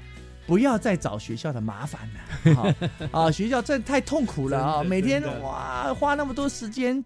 [0.46, 2.76] 不要再找学校的麻烦了。
[3.12, 4.83] 啊，学校这太痛苦了啊！
[4.83, 7.02] 每天哇花那么多时间，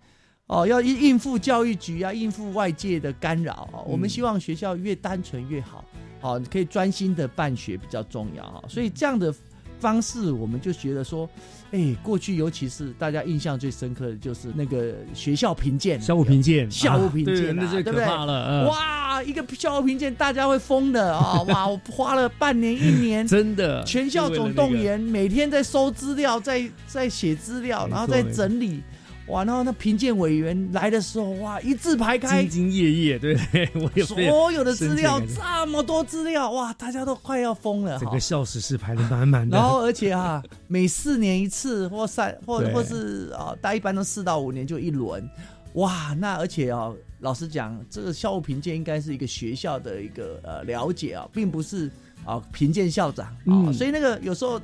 [0.46, 3.80] 哦，要应应付教育局啊，应付外界的干扰啊。
[3.86, 5.84] 我们希望学校越单纯越好，
[6.20, 8.62] 好，你可以专心的办学比较重要啊。
[8.68, 9.34] 所以这样的
[9.78, 11.28] 方式，我们就觉得说。
[11.76, 18.66] 哎，过去尤其是大家印象最深刻的就是那个学校评鉴，校务评鉴，校务评鉴，那最可怕了。
[18.66, 21.42] 哇，一个校务评鉴，大家会疯的啊！
[21.48, 28.82] 哇，我花了半年一年，真的，全校总动员，每天在收资料，在在写资料，然后在整理。
[29.28, 33.36] 哇，然后那评鉴委员来的时候，哇，一字排开，兢兢业业，对，
[33.74, 37.98] 我有所有的资料，这么多资料，哇，大家都快要疯了。
[37.98, 39.56] 整个校史是排的满满的。
[39.56, 45.28] 然后，而且啊，每四年一次，或三，或或是啊，大家一般都四到五年就一轮。
[45.72, 51.90] 哇，那而且啊，老实讲，这个校务评鉴应该是一个学校的一个呃了解啊，并不是
[52.24, 54.60] 啊评鉴校长啊，所以那个有时候。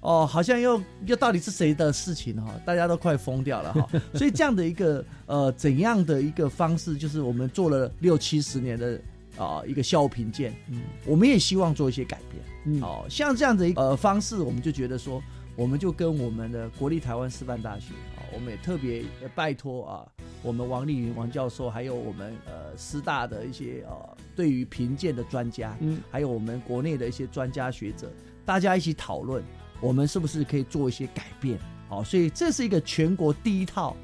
[0.00, 2.54] 哦，好像又又到底是谁的事情哈？
[2.64, 3.86] 大家都快疯掉了哈！
[4.14, 8.98] 所以这样的一个呃怎样的一个方式，就是我们做了六七十年的
[9.36, 12.42] 啊一个校务评鉴，嗯，我们也希望做一些改变。
[12.64, 15.22] 嗯，哦，像这样的一个呃方式，我们就觉得说，
[15.54, 20.06] 我们就跟我们的国立台湾师范大学啊，我们也特别拜托啊，
[20.42, 28.10] 我们王丽云王教授，还有我们呃师大的一些呃对于评鉴的专家，嗯，还有我们国内的一些专家学者，
[28.46, 29.44] 大家一起讨论。
[29.80, 31.58] 我们是不是可以做一些改变？
[31.88, 33.96] 好，所以这是一个全国第一套，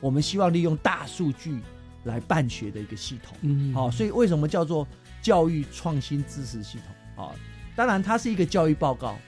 [0.00, 1.60] 我们希望利用大数据
[2.04, 3.36] 来办学的一个系统。
[3.42, 4.86] 嗯，好，所以为什么叫做
[5.20, 7.26] 教育创新支持系统？
[7.26, 7.34] 啊，
[7.74, 9.18] 当然它是一个教育报告，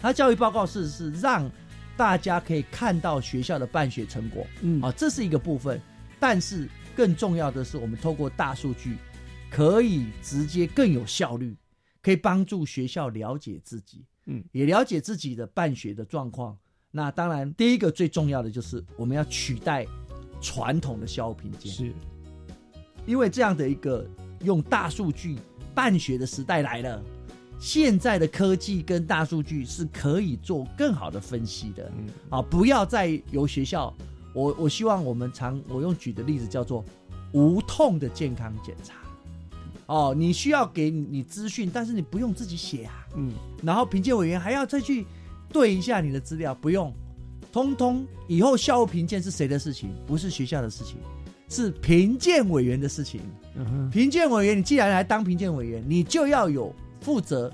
[0.00, 1.50] 它教育报告是是让
[1.96, 4.46] 大家可以看到学校的办学成果。
[4.60, 5.80] 嗯，啊，这是一个部分，
[6.20, 8.98] 但是更重要的是，我们透过大数据
[9.50, 11.56] 可以直接更有效率，
[12.02, 14.04] 可以帮助学校了解自己。
[14.26, 16.56] 嗯，也了解自己的办学的状况。
[16.90, 19.86] 那当然，第一个最重要的就是我们要取代
[20.40, 21.92] 传统的校务评鉴，是
[23.06, 24.08] 因为这样的一个
[24.42, 25.36] 用大数据
[25.74, 27.02] 办学的时代来了。
[27.58, 31.90] 现在的科技跟大数据是可以做更好的分析的。
[31.96, 33.94] 嗯，啊，不要再由学校。
[34.34, 36.84] 我我希望我们常我用举的例子叫做
[37.32, 38.94] 无痛的健康检查。
[39.86, 43.06] 哦，你需要给你资讯，但是你不用自己写啊。
[43.14, 45.06] 嗯，然后评鉴委员还要再去
[45.48, 46.92] 对一下你的资料，不用，
[47.52, 49.90] 通通以后校务评鉴是谁的事情？
[50.04, 50.96] 不是学校的事情，
[51.48, 53.20] 是评鉴委员的事情。
[53.92, 57.50] 评鉴委员，你既然来当评鉴委员，你就要有负责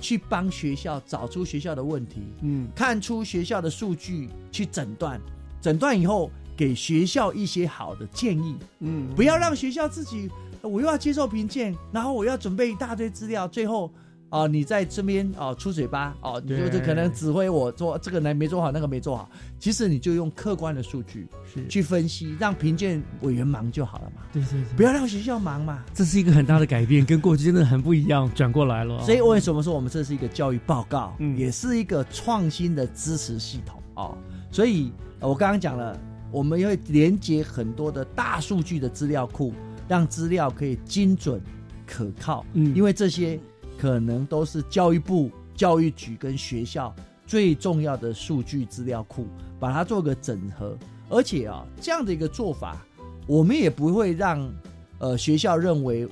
[0.00, 5.20] 去帮学校找出学校的问题，嗯，看出学校的数据，去诊断，
[5.62, 10.28] 诊断以后给学校一些好的建议，嗯，不要让学校自己。
[10.66, 13.92] 我又要接受评鉴，然后我要准备一大堆资料，最后
[14.28, 19.30] 啊，你在这边啊出嘴巴哦，你就是可能指挥我做这个呢没做好，那个没做好。
[19.58, 21.28] 其实你就用客观的数据
[21.68, 24.22] 去分析，让评鉴委员忙就好了嘛。
[24.32, 25.84] 对对，不要让学校忙嘛。
[25.94, 29.00] 这是一个很大的改变，跟过去真的很不一样，转过来了。
[29.04, 34.18] 所以为什么说我们这是一个教育报告，也是一个创新的支持系统哦。
[34.50, 35.96] 所以我刚刚讲了，
[36.32, 39.54] 我们会连接很多的大数据的资料库。
[39.88, 41.40] 让资料可以精准、
[41.86, 43.38] 可靠，嗯，因为这些
[43.78, 46.94] 可能都是教育部、教育局跟学校
[47.26, 49.26] 最重要的数据资料库，
[49.60, 50.76] 把它做个整合。
[51.08, 52.84] 而且啊，这样的一个做法，
[53.28, 54.52] 我们也不会让
[54.98, 56.08] 呃学校认为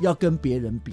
[0.00, 0.92] 要跟别人比，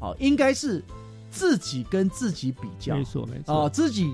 [0.00, 0.82] 好，应该是
[1.30, 4.12] 自己跟自己比较，没错没错，啊，自己，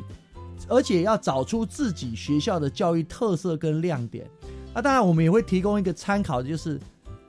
[0.69, 4.29] 而且要找出自己学校的教育特色跟亮点。
[4.75, 6.79] 那当然，我们也会提供一个参考，就是。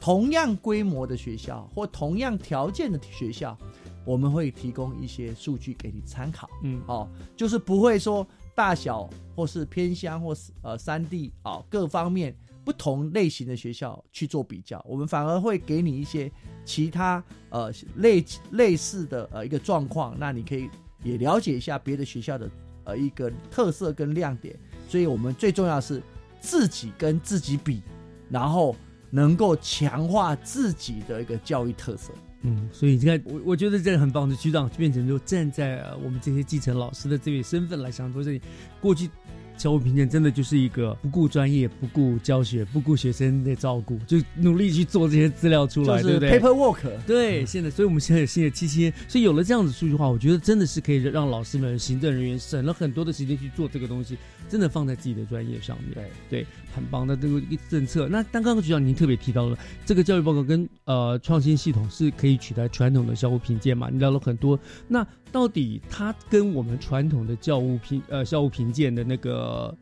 [0.05, 3.57] 同样规模的学校或同样条件的学校，
[4.05, 6.47] 我们会提供一些数据给你参考。
[6.61, 16.31] 嗯，哦，就是不会说大小或是偏乡或是呃山地啊各方面不同类型的学校去做比较，我们反而会给你一些
[16.63, 20.69] 其他呃类类似的呃一个状况，那你可以
[21.03, 22.47] 也了解一下别的学校的
[22.83, 24.55] 呃一个特色跟亮点。
[24.87, 25.99] 所以我们最重要是
[26.39, 27.81] 自己跟自己比，
[28.29, 28.75] 然后。
[29.09, 38.41] 能够强化自己的一个教育特色，嗯，所以你看，我我觉得这个很棒的局长就变成就站在我们这些继承老师的这位身份来想说，这里
[38.81, 39.09] 过去
[39.57, 46.77] 教务评鉴真的就是一个不顾专业、不顾教学、不顾学生的照顾，就努力去做这些资料出来，对不对？Paperwork。
[47.05, 54.17] 对，现在，所以我们现在有新的七七，所以有了这样子数据化，我觉得真的是可以让老师们、行政人员省了很多的时间去做这个东西，
[54.49, 55.93] 真的放在自己的专业上面。
[55.93, 58.07] 对对，很棒的这个一政策。
[58.07, 63.89] 那刚刚局长您特别提到了这个教育报告跟呃创新系统是可以取代传统的教务评鉴嘛？
[63.91, 69.77] 你聊了很多，那到底它跟我们传统的教务评呃校务评鉴的那个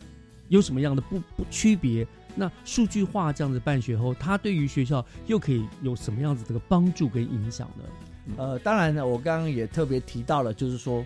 [0.48, 2.08] 有什么样的不不区别？
[2.36, 7.84] 那数据化这样子办学后，它对于学校又可以有什么样子这个帮助跟影响呢？
[8.36, 11.06] 呃，当然呢，我刚刚也特别提到了，就是说，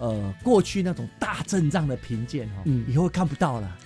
[0.00, 3.78] 呃，过去那种大阵仗的评鉴哈，以后看不到了。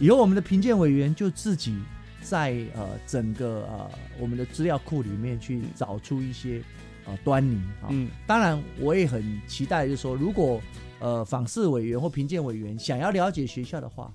[0.00, 1.78] 以后我们的评鉴委员就自己
[2.20, 3.88] 在呃整个呃
[4.18, 6.60] 我们的资料库里面去找出一些
[7.06, 7.88] 呃端倪啊。
[7.90, 10.60] 嗯，当然我也很期待，就是说，如果
[11.00, 14.12] 呃访视委员或评鉴委员想要了解学校的话。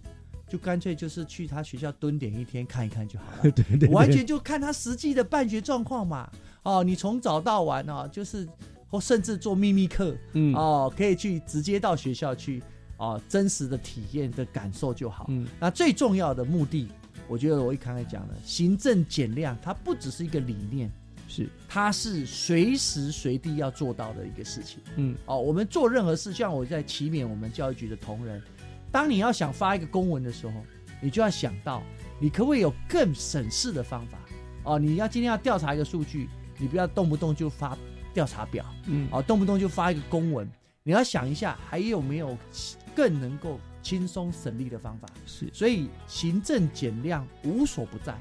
[0.52, 6.30] 就干脆就是去他学校蹲点一天看一看就好了， 对对，完全就看他实际的办学状况嘛。
[6.64, 8.46] 哦，你从早到晚啊，就是
[8.90, 12.62] 或甚至做秘密课，嗯，哦，可以去直接到学校去，
[12.98, 15.26] 哦，真实的体验的感受就好。
[15.30, 16.90] 嗯，那最重要的目的，
[17.30, 20.92] 我觉得我一刚才讲了，行政减量，它不只是一个理念，
[21.32, 24.80] 是它是随时随地要做到的一个事情。
[24.98, 28.42] 嗯，哦，我们做任何事，像我在启勉我们教育局的同仁。
[28.92, 30.54] 当你要想发一个公文的时候，
[31.02, 31.82] 你就要想到，
[32.20, 34.20] 你可不可以有更省事的方法？
[34.66, 36.28] 哦，你要今天要调查一个数据，
[36.58, 37.78] 你不要动不动就发
[38.14, 40.46] 调查表，嗯，哦，动不动就发一个公文，
[40.84, 42.38] 你要想一下，还有没有
[42.94, 45.08] 更能够轻松省力的方法？
[45.26, 48.14] 是，所以行政减量无所不在，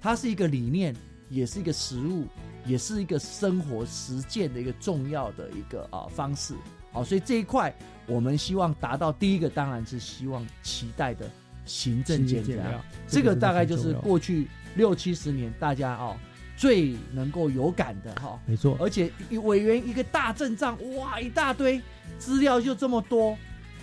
[0.00, 0.94] 它是一个理念，
[1.28, 2.26] 也是一个实物，
[2.64, 6.54] 也是一个生活实践的一个重要的一个啊方式。
[6.92, 7.74] 好，所以这一块
[8.06, 11.28] 我们希望达到第一个，当然是希望期待的
[11.64, 12.82] 行政减量。
[13.08, 16.16] 这个大概就是过去六七十年大家哦
[16.56, 18.38] 最能够有感的哈。
[18.46, 19.10] 没错，而且
[19.42, 21.80] 委员一个大阵仗，哇，一大堆
[22.18, 23.36] 资料就这么多。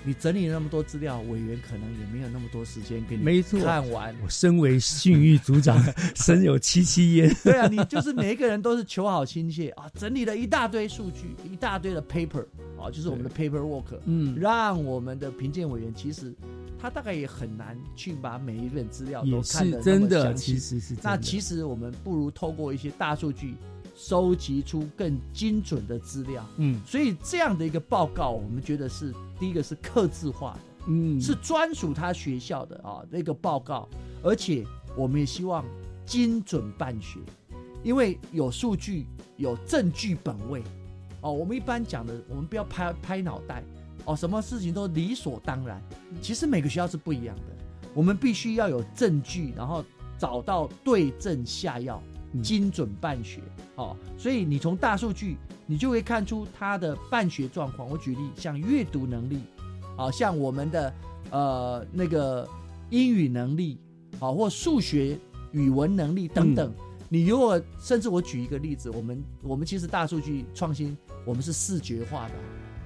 [0.04, 4.16] 你整理那么多资料，委员可能也没有那么多时间给你没错看完。
[4.24, 5.80] 我身为训育组长，
[6.16, 7.32] 身有戚戚焉。
[7.44, 12.44] 对啊，你就是每一个人都是求好心切啊，整理了一大堆数据，一大堆的 paper
[12.80, 14.00] 啊，就是我们的 paper work。
[14.06, 16.34] 嗯，让我们的评鉴委员其实
[16.80, 23.56] 他大概也很难去把每一份资料都看得真的，其实是那其实我们不如透过一些大数据。
[24.02, 33.88] 收集出更精准的资料，嗯，所以这样的一个报告，我们觉得是第一个是刻字化的，嗯，是专属他学校的啊那个报告，
[34.24, 34.66] 而且
[34.98, 35.64] 我们也希望
[36.04, 37.20] 精准办学，
[37.84, 39.06] 因为有数据
[39.38, 40.64] 有证据本位，
[41.22, 43.64] 哦，我们一般讲的，我们不要拍拍脑袋，
[44.06, 45.80] 哦，什么事情都理所当然，
[46.24, 47.44] 其实每个学校是不一样的，
[47.94, 49.86] 我们必须要有证据，然后
[50.18, 52.02] 找到对症下药。
[52.42, 53.42] 精准办学，
[53.76, 57.90] 哦，所以你从大数据，你就会看出他的办学状况。
[57.90, 59.40] 我举例，像阅读能力，
[59.98, 60.94] 啊，像我们的
[61.32, 62.48] 呃那个
[62.90, 63.78] 英语能力，
[64.20, 65.18] 啊，或数学、
[65.52, 66.74] 语文能力等等。
[67.10, 72.36] 你如果甚至我举一个例子，我们我们其实大数据创新，我们是视觉化的，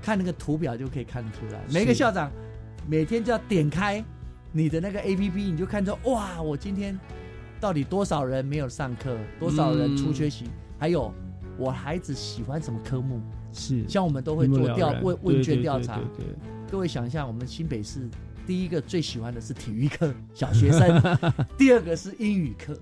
[0.02, 1.62] 看那个图表就可以看得出来。
[1.72, 2.32] 每个校长
[2.88, 4.04] 每天就要点开
[4.52, 7.00] 你的那个 A P P，你就看着哇，我今天。
[7.60, 9.18] 到底多少人没有上课？
[9.39, 10.45] 多少人出缺席？
[10.78, 11.14] 还有
[11.58, 13.20] 我孩子喜欢什么科目？
[13.53, 15.97] 是像我们都会做调问问卷调查。
[16.18, 16.26] 对
[16.70, 18.10] 各位想一下，我们新北市
[18.45, 20.99] 第一个最喜欢的是体育课，小学生；
[21.58, 22.78] 第二个是英语课。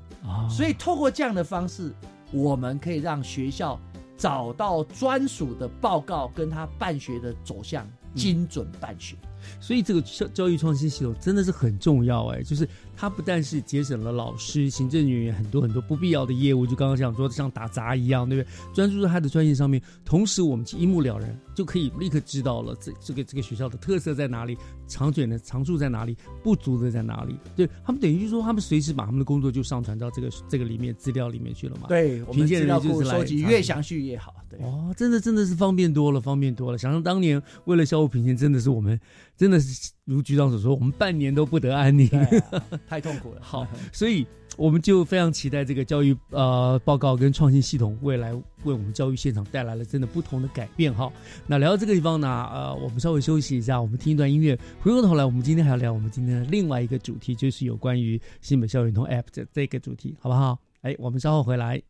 [0.49, 1.91] 所以透过这样的方式，
[2.31, 3.79] 我们可以让学校
[4.17, 9.15] 找到专属的报告，跟他办学的走向精准办学。
[9.59, 18.73] 所以这个教教育创新系统真的是很重要哎，就是它不但是节省了老师、行政人员很多很多不必要的业务，就刚刚讲说像打杂一样，对不对？
[18.73, 27.35] 专注在他的专业上面，同时我们一目了然，就可以立刻知道了这这个这个学校的特色在哪里，长卷的长处在哪里，不足的在哪里。
[27.55, 31.87] 对他们等于就是说，他们随时把他们的工作就上传到这个这个里面资料里面去了嘛？
[31.87, 34.35] 对，我们资料库收集越详细越好。
[34.49, 36.77] 对，哦，真的真的是方便多了，方便多了。
[36.77, 38.99] 想想当年为了校务评鉴，真的是我们。
[39.35, 42.07] 真的是如局长所说，我们半年都不得安宁，
[42.87, 43.41] 太痛苦了。
[43.41, 44.25] 好， 所以
[44.57, 48.41] 我们就非常期待这个教育呃报告跟创新系统未来为
[48.73, 51.11] 我们教育现场带来了真的不同的改变哈。
[51.47, 54.57] 那聊到这个地方呢，呃，我们稍微休息一下，我们听一段音乐。
[54.81, 60.59] 回过头来，我们今天还要聊我们今天的另外一个主题，就是有关于新北校园通 App 的这个主题，好不好？
[60.81, 61.81] 哎，我们稍后回来。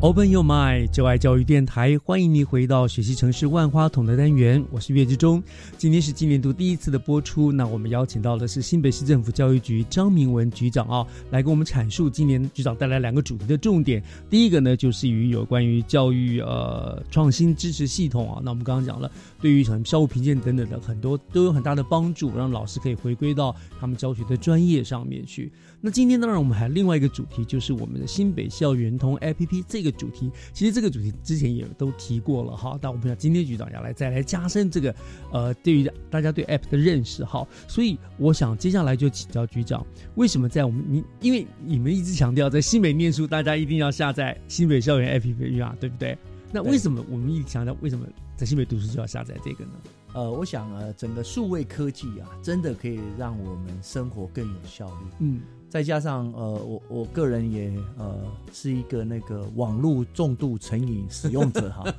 [0.00, 5.42] Open Your Mind，就爱教育电台，欢迎你回到学习城市万花筒的单元，我是岳志忠。
[5.76, 14.00] 今天是今年度第一次的播出，那我们邀请到的是新北市政府教育局张明文局长啊，来给我们阐述今年局长带来两个主题的重点。
[14.30, 25.50] 第一个呢，就是与有关于教育呃创新支持系统啊，那我们刚刚讲了，对于什校务评鉴等等的很多都有很大的帮助，让老师可以回归到他们教学的专业上面去。
[25.80, 29.88] 那今天当然我们还另外一个主题，就是我们的新北校园通 APP 这个。
[29.98, 34.94] 主题其实这个主题之前也都提过了哈，但我们想今天局长要来再来加深这个
[35.32, 46.16] 呃对于大家对 App 的认识哈，所以我想接下来就请教局长，为什么在我们你因为你们一直强调在新北念书，大家一定要下载新北校园 APP 啊，对不对？
[46.52, 48.06] 那为什么我们一直强调为什么
[48.36, 49.72] 在新北读书就要下载这个呢？
[50.12, 55.06] 呃，我想呃，整个数位科技啊，真的可以让我们生活更有效率。
[55.18, 55.40] 嗯。
[55.68, 58.18] 再加上呃，我我个人也呃
[58.52, 61.94] 是一个那个网络重度成瘾使用者 哈，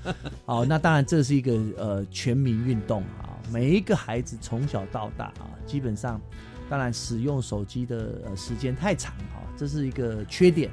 [0.45, 6.19] 好，那当然这是一个呃全民运动啊，每一个孩子从小到大啊，基本上
[6.67, 10.71] 当然使用手机的呃时间太长啊，这是一个缺点，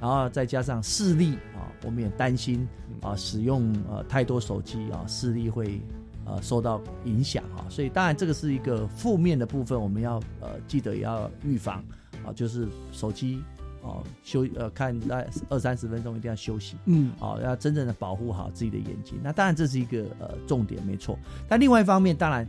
[0.00, 2.66] 然后再加上视力啊，我们也担心
[3.02, 5.82] 啊使用呃太多手机啊视力会
[6.24, 11.84] 呃受到影响啊，所以当然这个是一个负面的部分，我们要呃记得也要预防。
[12.28, 13.40] 啊，就是手机
[13.82, 19.18] 哦，休呃看那二三十分钟一定要休息，嗯，哦，要真正的保护好自己的眼睛。
[19.22, 21.18] 那当然这是一个呃重点，没错。
[21.48, 22.48] 但另外一方面，当然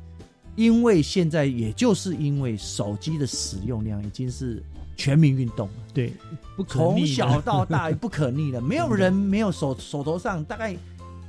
[0.56, 4.62] 因为现在也就是因为手机的使用量已经是
[4.98, 6.14] 全民运动了，对，
[6.58, 10.76] 不可从小到大不可逆的，没有人没有手手头上大概。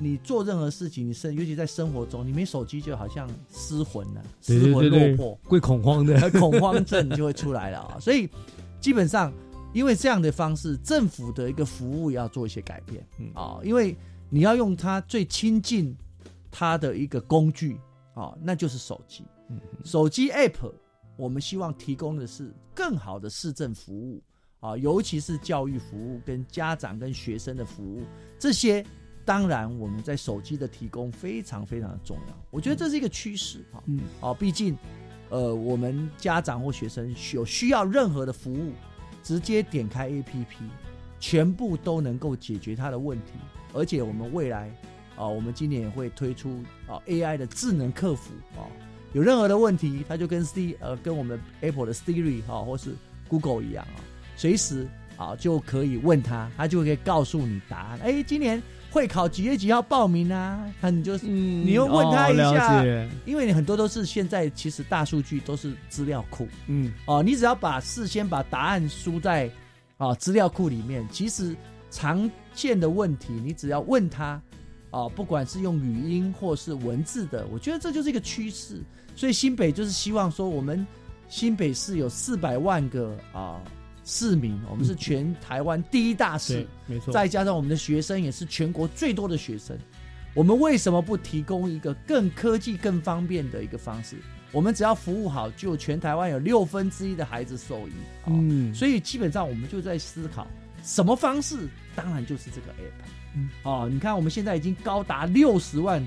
[0.02, 7.98] 你做任何事情，你生尤其在生活中，你没手机就好像失魂了，失魂落魄，会恐慌的， 恐慌症就会出来了啊！
[8.00, 8.26] 所以
[8.80, 9.30] 基本上，
[9.74, 13.94] 因为这样的方式，政府的一个服务要做一些改变啊，因为
[14.30, 15.94] 你要用它最亲近
[16.50, 17.78] 它的一个工具
[18.14, 19.22] 啊，那就是手机。
[19.84, 20.72] 手机 App，
[21.18, 24.22] 我们希望提供的是更好的市政服务
[24.60, 28.02] 啊，尤其是教育服务跟家长跟学生的服务
[28.38, 28.82] 这些。
[29.24, 33.80] 当然，我们在手机的提供非常非常的重要，我觉得这是一个趋势哈。
[33.86, 34.76] 嗯，哦，毕竟，
[35.28, 38.72] 呃，我们家长或学生有需要任何的服务，
[39.22, 40.46] 直接点开 APP，
[41.20, 43.34] 全部都能够解决他的问题。
[43.72, 44.74] 而且我们未来，
[45.16, 48.66] 啊，我们今年也会推出啊 AI 的智能客服啊，
[49.12, 52.96] 有任何的问题，他就跟 C 呃跟我们 Apple 的 Siri 哈或是
[53.28, 54.02] Google 一样啊，
[54.34, 58.00] 随时啊就可以问他，他就可以告诉你答案。
[58.02, 58.60] 哎，今年。
[58.90, 60.66] 会考几月几号报名啊？
[60.80, 62.84] 他你就是，你又问他一下，
[63.24, 69.48] 因为你很多都是现在其实大数据都是资料库，嗯，哦，你只要把事先把答案输在
[69.96, 71.54] 啊资料库里面，其实
[71.90, 74.42] 常见的问题你只要问他，
[74.90, 78.82] 啊，不管是用语音或是文字的，我觉得这就是一个趋势。
[79.14, 80.84] 所以新北就是希望说，我们
[81.28, 83.60] 新北市有四百万个啊。
[84.10, 87.12] 市民，我们是全台湾第一大市，没错。
[87.14, 89.78] 再加上我们的学生也是全国最多的学生，
[90.34, 94.16] 我们为什么不提供一个更科技、更方便的一个方式？
[94.50, 97.92] 我们只要服务好，就全台湾有六分之一的孩子受益。
[98.26, 100.44] 嗯，所以基本上我们就在思考
[100.82, 103.36] 什么方式，当然就是这个 app。
[103.36, 106.04] 嗯，哦，你看我们现在已经高达六十万。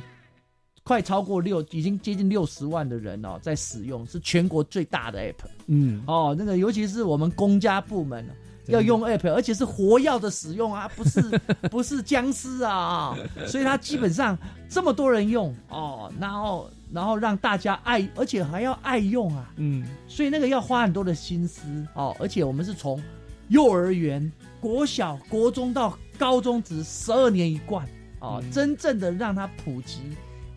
[0.84, 5.46] 快超过六，已经接近六十万的人哦，在使用，是全国最大的 app。
[5.68, 8.26] 嗯，哦，那个尤其是我们公家部门
[8.68, 11.22] 要用 app，而且是活药的使用啊，不是
[11.72, 13.18] 不是僵尸啊，
[13.48, 19.50] 所以它基本上这么多人用哦，然后然后让大家爱，而且还要爱用啊。
[19.56, 21.62] 嗯，所以那个要花很多的心思
[21.94, 23.02] 哦，而且我们是从
[23.48, 24.30] 幼儿园、
[24.60, 27.88] 国小、国中到高中，只十二年一贯
[28.20, 30.02] 哦，真正的让它普及。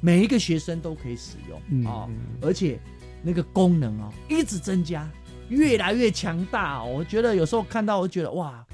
[0.01, 2.09] 每一个学生都可以使用啊，
[2.41, 2.79] 而且
[3.23, 5.09] 那个功能哦一直增加，
[5.49, 6.85] 越来越强大。
[6.85, 8.65] 我觉得有时候看到，我觉得哇，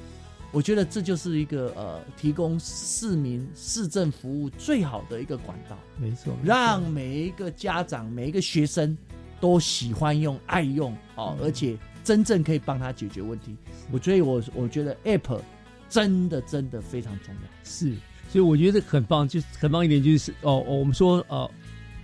[0.51, 5.79] 我觉得这就是一个呃，提供市民市政服务最好的一个管道。
[5.97, 8.97] 没错，让每一个家长、每一个学生
[9.41, 13.57] 都喜欢用、爱用哦，而且真正可以帮他解决问题。
[13.91, 15.41] 我所以，我我觉得 App
[15.89, 17.41] 真的真的非常重要。
[17.65, 17.95] 是。
[18.33, 21.51] 所以我觉得很棒，就很棒一点就是哦，我们说呃，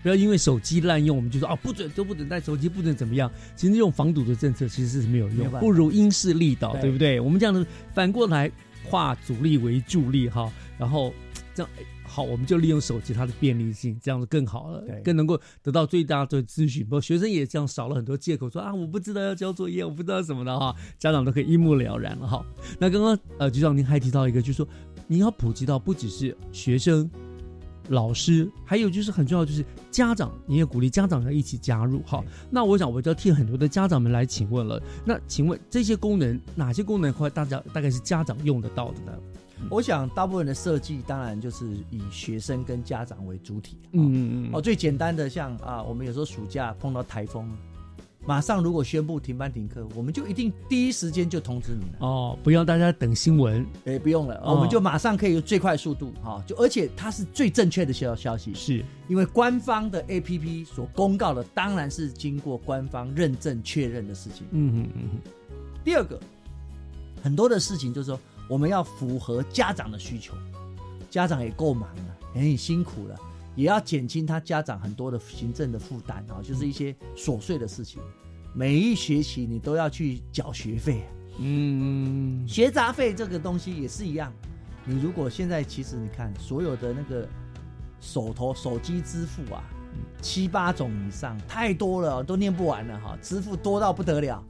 [0.02, 3.32] 不要因为手机滥用，我们就说啊不准都不准带手机，不准怎么样。
[3.56, 7.18] 其实这种防堵的政策其实是没有用，不如因势利导，对不对？
[7.18, 8.52] 我们这样子反过来
[8.84, 11.14] 化阻力为助力哈，然后
[11.54, 11.72] 这样
[12.04, 16.82] 好，我们就利用手机它的便利性，这样子更好了，更能够得到最大的咨询。
[16.82, 22.42] 不过学生也这样少了很多借口，说啊，我不知道要交作业，我不知道什么的哈，家长都可以一目了然了哈。
[22.78, 24.66] 那刚刚呃局长您还提到一个，就是说
[25.08, 27.10] 你要普及到不只是学生。
[27.90, 32.02] 老师，还有就是很重要，就是家长，你也鼓励家长要一起加入。
[32.04, 34.78] 好，那我想我就要替很多的家长们来请问了。
[35.06, 39.12] 那请问这些功能，哪些功能会大家大概是家长用得到的呢？
[39.70, 43.78] 我想大部分的设计，当然就是以学生跟家长为主体。
[43.92, 44.50] 嗯嗯嗯。
[44.52, 47.50] 哦，最简单的像啊，我们有时候暑假碰到台风。
[48.26, 64.46] 马上，如果宣布停班停课，我们就一定第一时间就通知你了哦，不要大家等新闻，哎，不用了，我们就马上可以用最快速度哈，就而且它是最正确的消消息，是因为官方的 A P P 所公告的，当然是经过官方认证确认的事情。
[64.50, 65.20] 嗯嗯嗯。
[65.82, 66.20] 第二个，
[67.22, 70.34] 很多的事情就是说，我们要符合家长的需求，
[71.08, 73.18] 家长也够忙了，也很辛苦了。
[73.58, 78.00] 也要减轻他家长很多的行政的负担啊，就是一些琐碎的事情。
[78.54, 81.02] 每一学期你都要去缴学费，
[81.40, 84.32] 嗯，学杂费这个东西也是一样。
[84.84, 87.28] 你如果现在其实你看所有的那个
[88.00, 89.60] 手头手机支付啊，
[90.22, 94.40] 七八种以上，太多了，都念不完了哈，支付多到不得了。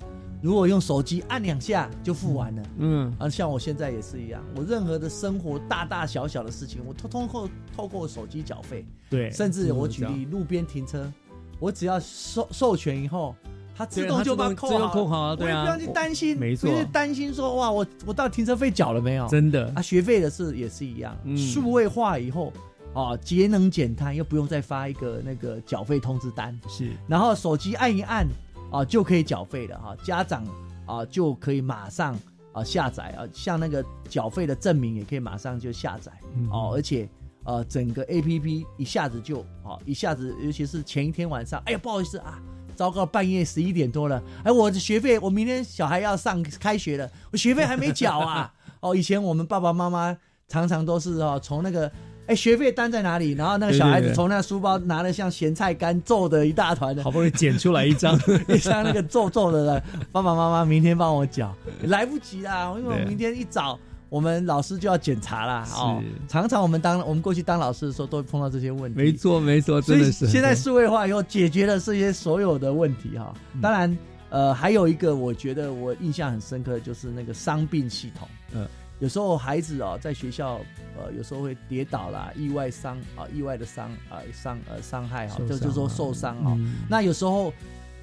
[0.40, 11.10] 如果用手机按两下就付完了，嗯，啊，像我现在也是一样，我任何的生活大大小小的事情，我通通透透过手机缴费，对，甚至我举例路边停车，
[11.58, 13.34] 我只要授授权以后，
[13.76, 19.26] 它自动就把扣好，扣好，对啊，不用去担心，没错，不是担心说哇，我我到停车费缴了没有？
[19.26, 19.72] 真的。
[19.74, 22.52] 啊，学费的事也是一样，数位化以后
[22.94, 28.26] 啊，节能减碳又不用再发一个那个缴费通知单，是，然后手机按一按
[28.70, 30.44] 啊就可以缴费了哈，家长。
[30.88, 32.18] 啊，就可以马上
[32.50, 36.10] 啊下载啊，像那个缴费的证明也可以马上就下载
[36.50, 37.06] 哦，而且
[37.44, 42.40] 呃整个 A P P 一下子就啊一下子，尤其是前一天晚上，哎呀不好意思啊，
[42.74, 48.50] 糟糕，半夜十一点多了，哎我的学费，我明天小孩要上开学了，我学费还没缴啊，
[48.80, 50.16] 哦以前我们爸爸妈妈
[50.48, 51.92] 常常都是哦从那个。
[52.28, 53.32] 哎，学费单在哪里？
[53.32, 58.14] 然后那个小孩子从那书包拿了像咸菜干皱的一大团的，好不容易剪出来一张，
[58.48, 61.54] 一张那个皱皱的，爸爸妈妈明天帮我缴，
[61.84, 63.78] 来不及啦，因为明天一早
[64.10, 65.66] 我们老师就要检查啦。
[65.72, 69.00] 哦，常常我们当我们过去当老师的时候，都会碰到这些问题。
[69.00, 70.26] 没错，没错，真的是。
[70.26, 73.32] 现在数位化以后，解决了这些所有的问题哈。
[73.62, 73.98] 当然，
[74.28, 78.28] 呃，还有一个我觉得我印象很深刻的就是那个伤病系统。
[78.52, 78.66] 嗯。
[79.00, 80.60] 有时候孩子啊，在学校，
[80.96, 86.58] 呃，有时候会跌倒啦，意外伤啊，意外的伤啊，伤呃伤害哈，就就说受伤啊。
[86.88, 87.52] 那有时候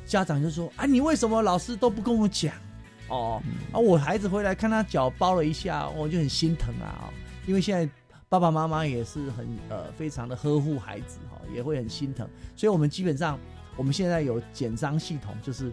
[0.06, 2.54] 家长就说：“啊，你为什么老师都不跟我讲？
[3.10, 3.42] 哦，
[3.74, 7.12] 啊，我孩子回来看他脚包了一下，我就很心疼啊。
[7.46, 7.94] 因为现在
[8.30, 12.26] 爸爸妈妈也是很呃非常的呵护孩子哈，也会很心疼。
[12.56, 13.38] 所以我们基本上
[13.76, 15.70] 我们现在有减伤系统，就是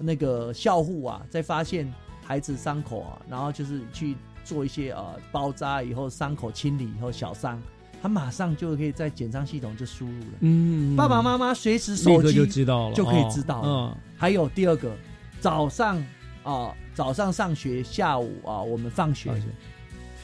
[0.00, 1.90] 那个校护啊，在发现
[2.24, 4.16] 孩子伤口啊，然后就是去。
[4.44, 7.60] 做一些呃包扎以后伤口清理以后小伤，
[8.02, 10.38] 他马上就可以在减伤系统就输入了。
[10.40, 13.62] 嗯，爸爸妈妈随时手机就知道了，就可以知道。
[13.64, 14.94] 嗯，还有第二个，
[15.40, 15.96] 早上
[16.42, 19.32] 啊早上上学，下午啊我们放学，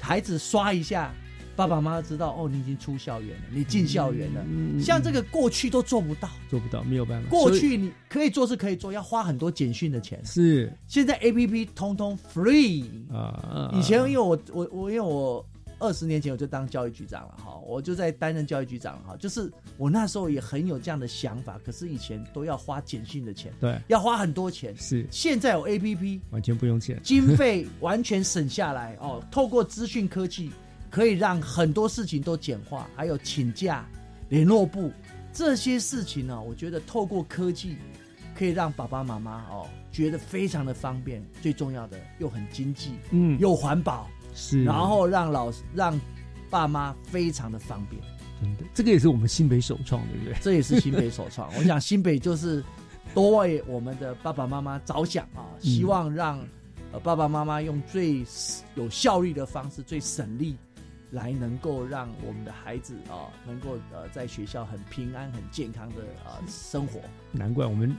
[0.00, 1.10] 孩子刷一下。
[1.60, 4.42] 爸爸妈妈知道哦，你已经出校园了，你进校园了。
[4.80, 7.28] 像这个过去都做不到，做不到，没有办法。
[7.28, 10.18] 过去你可以做是可以做，要花很多简讯的钱。
[10.24, 13.70] 是，现在 A P P 通通 free 啊。
[13.74, 15.44] 以前因为我我我因为我
[15.78, 24.74] 二十年前我就当教育局长了哈，我就在担任教育局长哈，就是我那时候也很有这样的想法，可是以前都要花简讯的钱，对，要花很多钱。
[24.78, 30.50] 是，现在有 A P P 完全不用钱，经费完全省下来哦，透过资讯科技。
[30.90, 33.86] 可以让很多事情都简化，还有请假、
[34.28, 34.92] 联络部
[35.32, 36.42] 这些事情呢。
[36.42, 37.76] 我觉得透过科技，
[38.36, 41.24] 可以让爸爸妈妈哦觉得非常的方便。
[41.40, 44.64] 最重要的又很经济，嗯，又环保，是。
[44.64, 45.98] 然后让老让
[46.50, 48.02] 爸妈非常的方便。
[48.40, 50.34] 真的，这个也是我们新北首创，对不对？
[50.40, 51.48] 这也是新北首创。
[51.56, 52.64] 我想新北就是
[53.14, 56.38] 多为我们的爸爸妈妈着想啊，希望让
[56.90, 58.24] 呃爸爸妈妈用最
[58.74, 60.56] 有效率的方式，最省力。
[61.10, 67.00] 来能够让我们的孩子啊，能够呃在学校很平安、很健康的啊 生活。
[67.32, 67.94] 难怪我们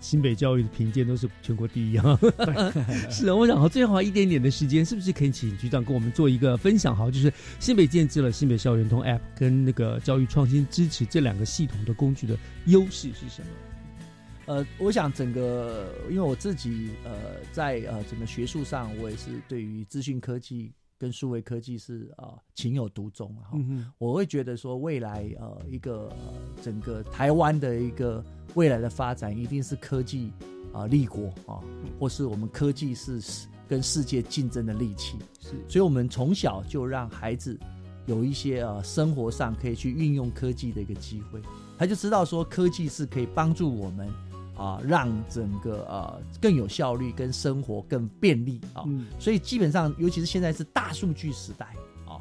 [0.00, 2.18] 新北教育的评鉴都是全国第一啊！
[3.10, 6.94] 是啊，我想好最后一点点的时间，是不是可以请局长跟我们做一个分享？
[6.94, 12.36] 好，就是新北建制了新北校园通 App 跟那个教育创新支持这两个系统的工具的
[12.66, 13.48] 优势是什么？
[14.46, 17.12] 呃，我想整个，因为我自己呃
[17.50, 20.70] 在呃整个学术上，我也是对于资讯科技。
[20.98, 23.50] 跟数位科技是啊情有独钟啊。
[23.98, 26.14] 我会觉得说，未来呃一个
[26.62, 28.24] 整个台湾的一个
[28.54, 30.32] 未来的发展，一定是科技
[30.72, 31.60] 啊立国啊，
[31.98, 33.20] 或是我们科技是
[33.68, 35.18] 跟世界竞争的利器。
[35.40, 37.58] 是，所以我们从小就让孩子
[38.06, 41.40] 有一些呃生活上可以去运用科技的一个机会，
[41.78, 44.08] 他就知道说科技是可以帮助我们。
[44.56, 48.84] 啊，让整个呃更有效率，跟生活更便利啊，
[49.18, 51.66] 所以基本上，尤其是现在是大数据时代
[52.06, 52.20] 啊，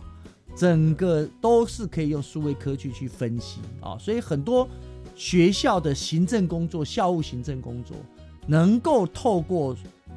[0.56, 4.68] 整个都是可以用数位科技去分析啊，所以很多
[5.16, 7.96] 学校的行政工作、校务行政工作，
[8.48, 9.76] 能够透过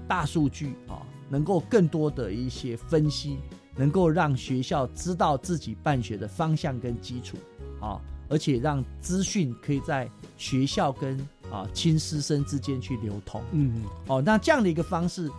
[0.09, 3.37] 大数据啊，能够更多的一些分析，
[3.77, 7.37] 能够让学校知道自己办学的方向跟基础
[7.79, 8.01] 啊，
[8.31, 10.09] 而且让资讯可以在
[10.39, 11.19] 学校跟
[11.51, 15.31] 啊，亲师生之间去流通，嗯，哦，那这样的一个方式，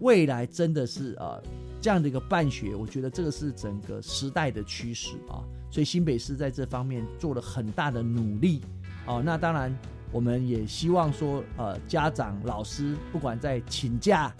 [0.00, 1.40] 未来真的是啊，
[1.80, 5.40] 这样的一个办学，我觉得这个是整个时代的趋势啊，
[5.70, 8.60] 所以新北市在这方面做了很大的努力，
[9.06, 9.74] 哦，那当然
[10.12, 14.32] 我们也希望说，呃，家长、老师不管在请假、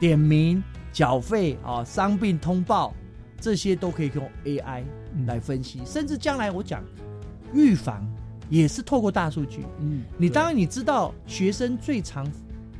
[0.00, 0.62] 点名、
[0.92, 2.94] 缴费啊、伤病通报
[3.40, 4.82] 这些，都可以用 AI
[5.26, 6.82] 来分析，甚至将来我讲
[7.52, 8.06] 预防。
[8.50, 12.24] 也是透过大数据，嗯，你当然你知道学生最常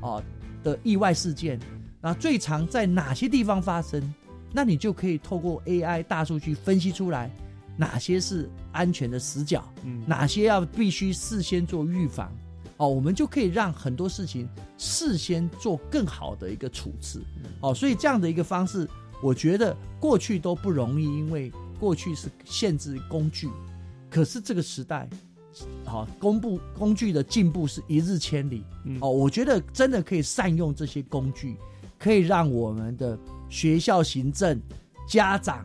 [0.00, 0.22] 啊
[0.62, 1.58] 的意外事件，
[2.00, 4.14] 那最常在哪些地方发生，
[4.52, 7.30] 那你就可以透过 AI 大数据分析出来
[7.76, 12.30] 哪些是安全的死角，嗯，哪些要必须事先做预防，
[12.76, 17.22] 哦，我们就可以让很多事情事先做更好的一个处置，
[17.60, 18.88] 哦，所以这样的一个方式，
[19.22, 21.50] 我觉得过去都不容易，因为
[21.80, 23.48] 过去是限制工具，
[24.10, 25.08] 可是这个时代。
[25.84, 28.64] 好，公布工具的进步是一日千里。
[29.00, 31.56] 哦，我觉得真的可以善用这些工具，
[31.98, 34.60] 可以让我们的学校行政、
[35.06, 35.64] 家长，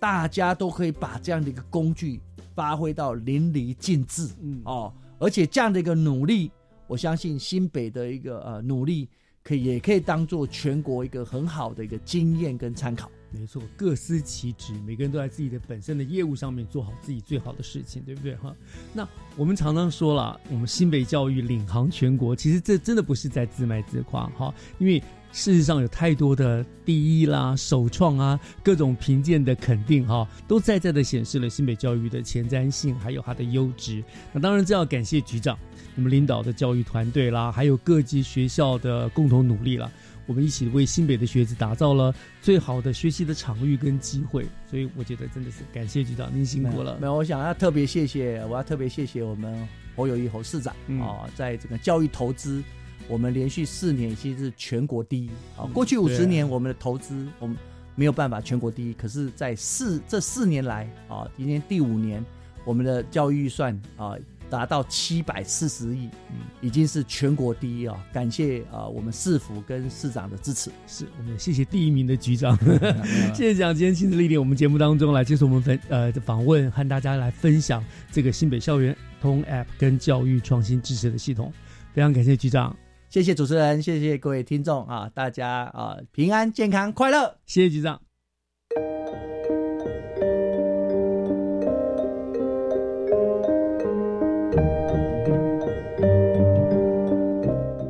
[0.00, 2.20] 大家都可以把这样的一个工具
[2.54, 4.28] 发挥到淋漓尽致。
[4.42, 6.50] 嗯，哦，而且这样的一个努力，
[6.86, 9.08] 我相信新北的一个呃努力，
[9.44, 13.10] 可以也可以当做全国一个很好的一个经验跟参考。
[13.30, 18.34] 没错，各司其职，每个人都在自己的本身的业务上面做好自己最好的事情，对不对？
[18.36, 18.54] 哈，
[18.94, 19.06] 那
[19.36, 24.98] 我们常常说了，我们新北教育领航全国，其实这真的不是在自卖自夸，哈，因为
[25.30, 34.02] 事实上有太多的第一啦、首创啊、各种评鉴的肯定，哈，都在在的显示了新北教育的前瞻性，还有它的优质。
[34.32, 35.56] 那当然，这要感谢局长，
[35.96, 39.92] 我们领导的教育团队啦，还有各级学校的共同努力了。
[40.28, 46.98] 我们一起为新北的学子打造了最好的学习的场域跟机会，所以我觉得真的是感谢局长，您辛苦了。
[47.00, 49.66] 没有，我想要特别谢谢，我要特别谢谢我们
[49.96, 52.62] 侯友谊侯市长啊，在这个教育投资，
[53.08, 55.64] 我们连续四年其实是全国第一啊。
[55.72, 57.56] 过去五十年我们的投资我们
[57.94, 62.22] 没有办法全国第一，可是在四这四年来啊，今年第五年
[62.66, 64.14] 我们的教育预算啊。
[64.48, 67.96] 达到七百四十亿，嗯，已经是全国第一啊！
[68.12, 72.58] 感谢啊，我们市府跟市长的支持，是我们谢谢第一名的局长，
[73.34, 81.52] 谢谢蒋今天亲自莅临我们节目当中来接受我们分呃访问，和大家来分享这个新北校园通 App 跟教育创新支持的系统，
[81.92, 82.74] 非常感谢局长，
[83.08, 88.07] 谢谢主持人，谢谢各位听众啊，大家啊平安健康快乐，谢谢局长。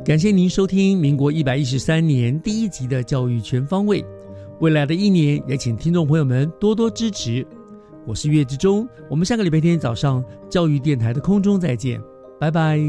[0.09, 4.01] 感谢您收听民国一百一十三年第一集的《教育全方位》，
[4.59, 7.45] 未来的一年也请听众朋友们多多支持。
[8.07, 12.01] 我是岳志忠，我们下个礼拜天早上教育电台的空中再见，
[12.39, 12.79] 拜拜。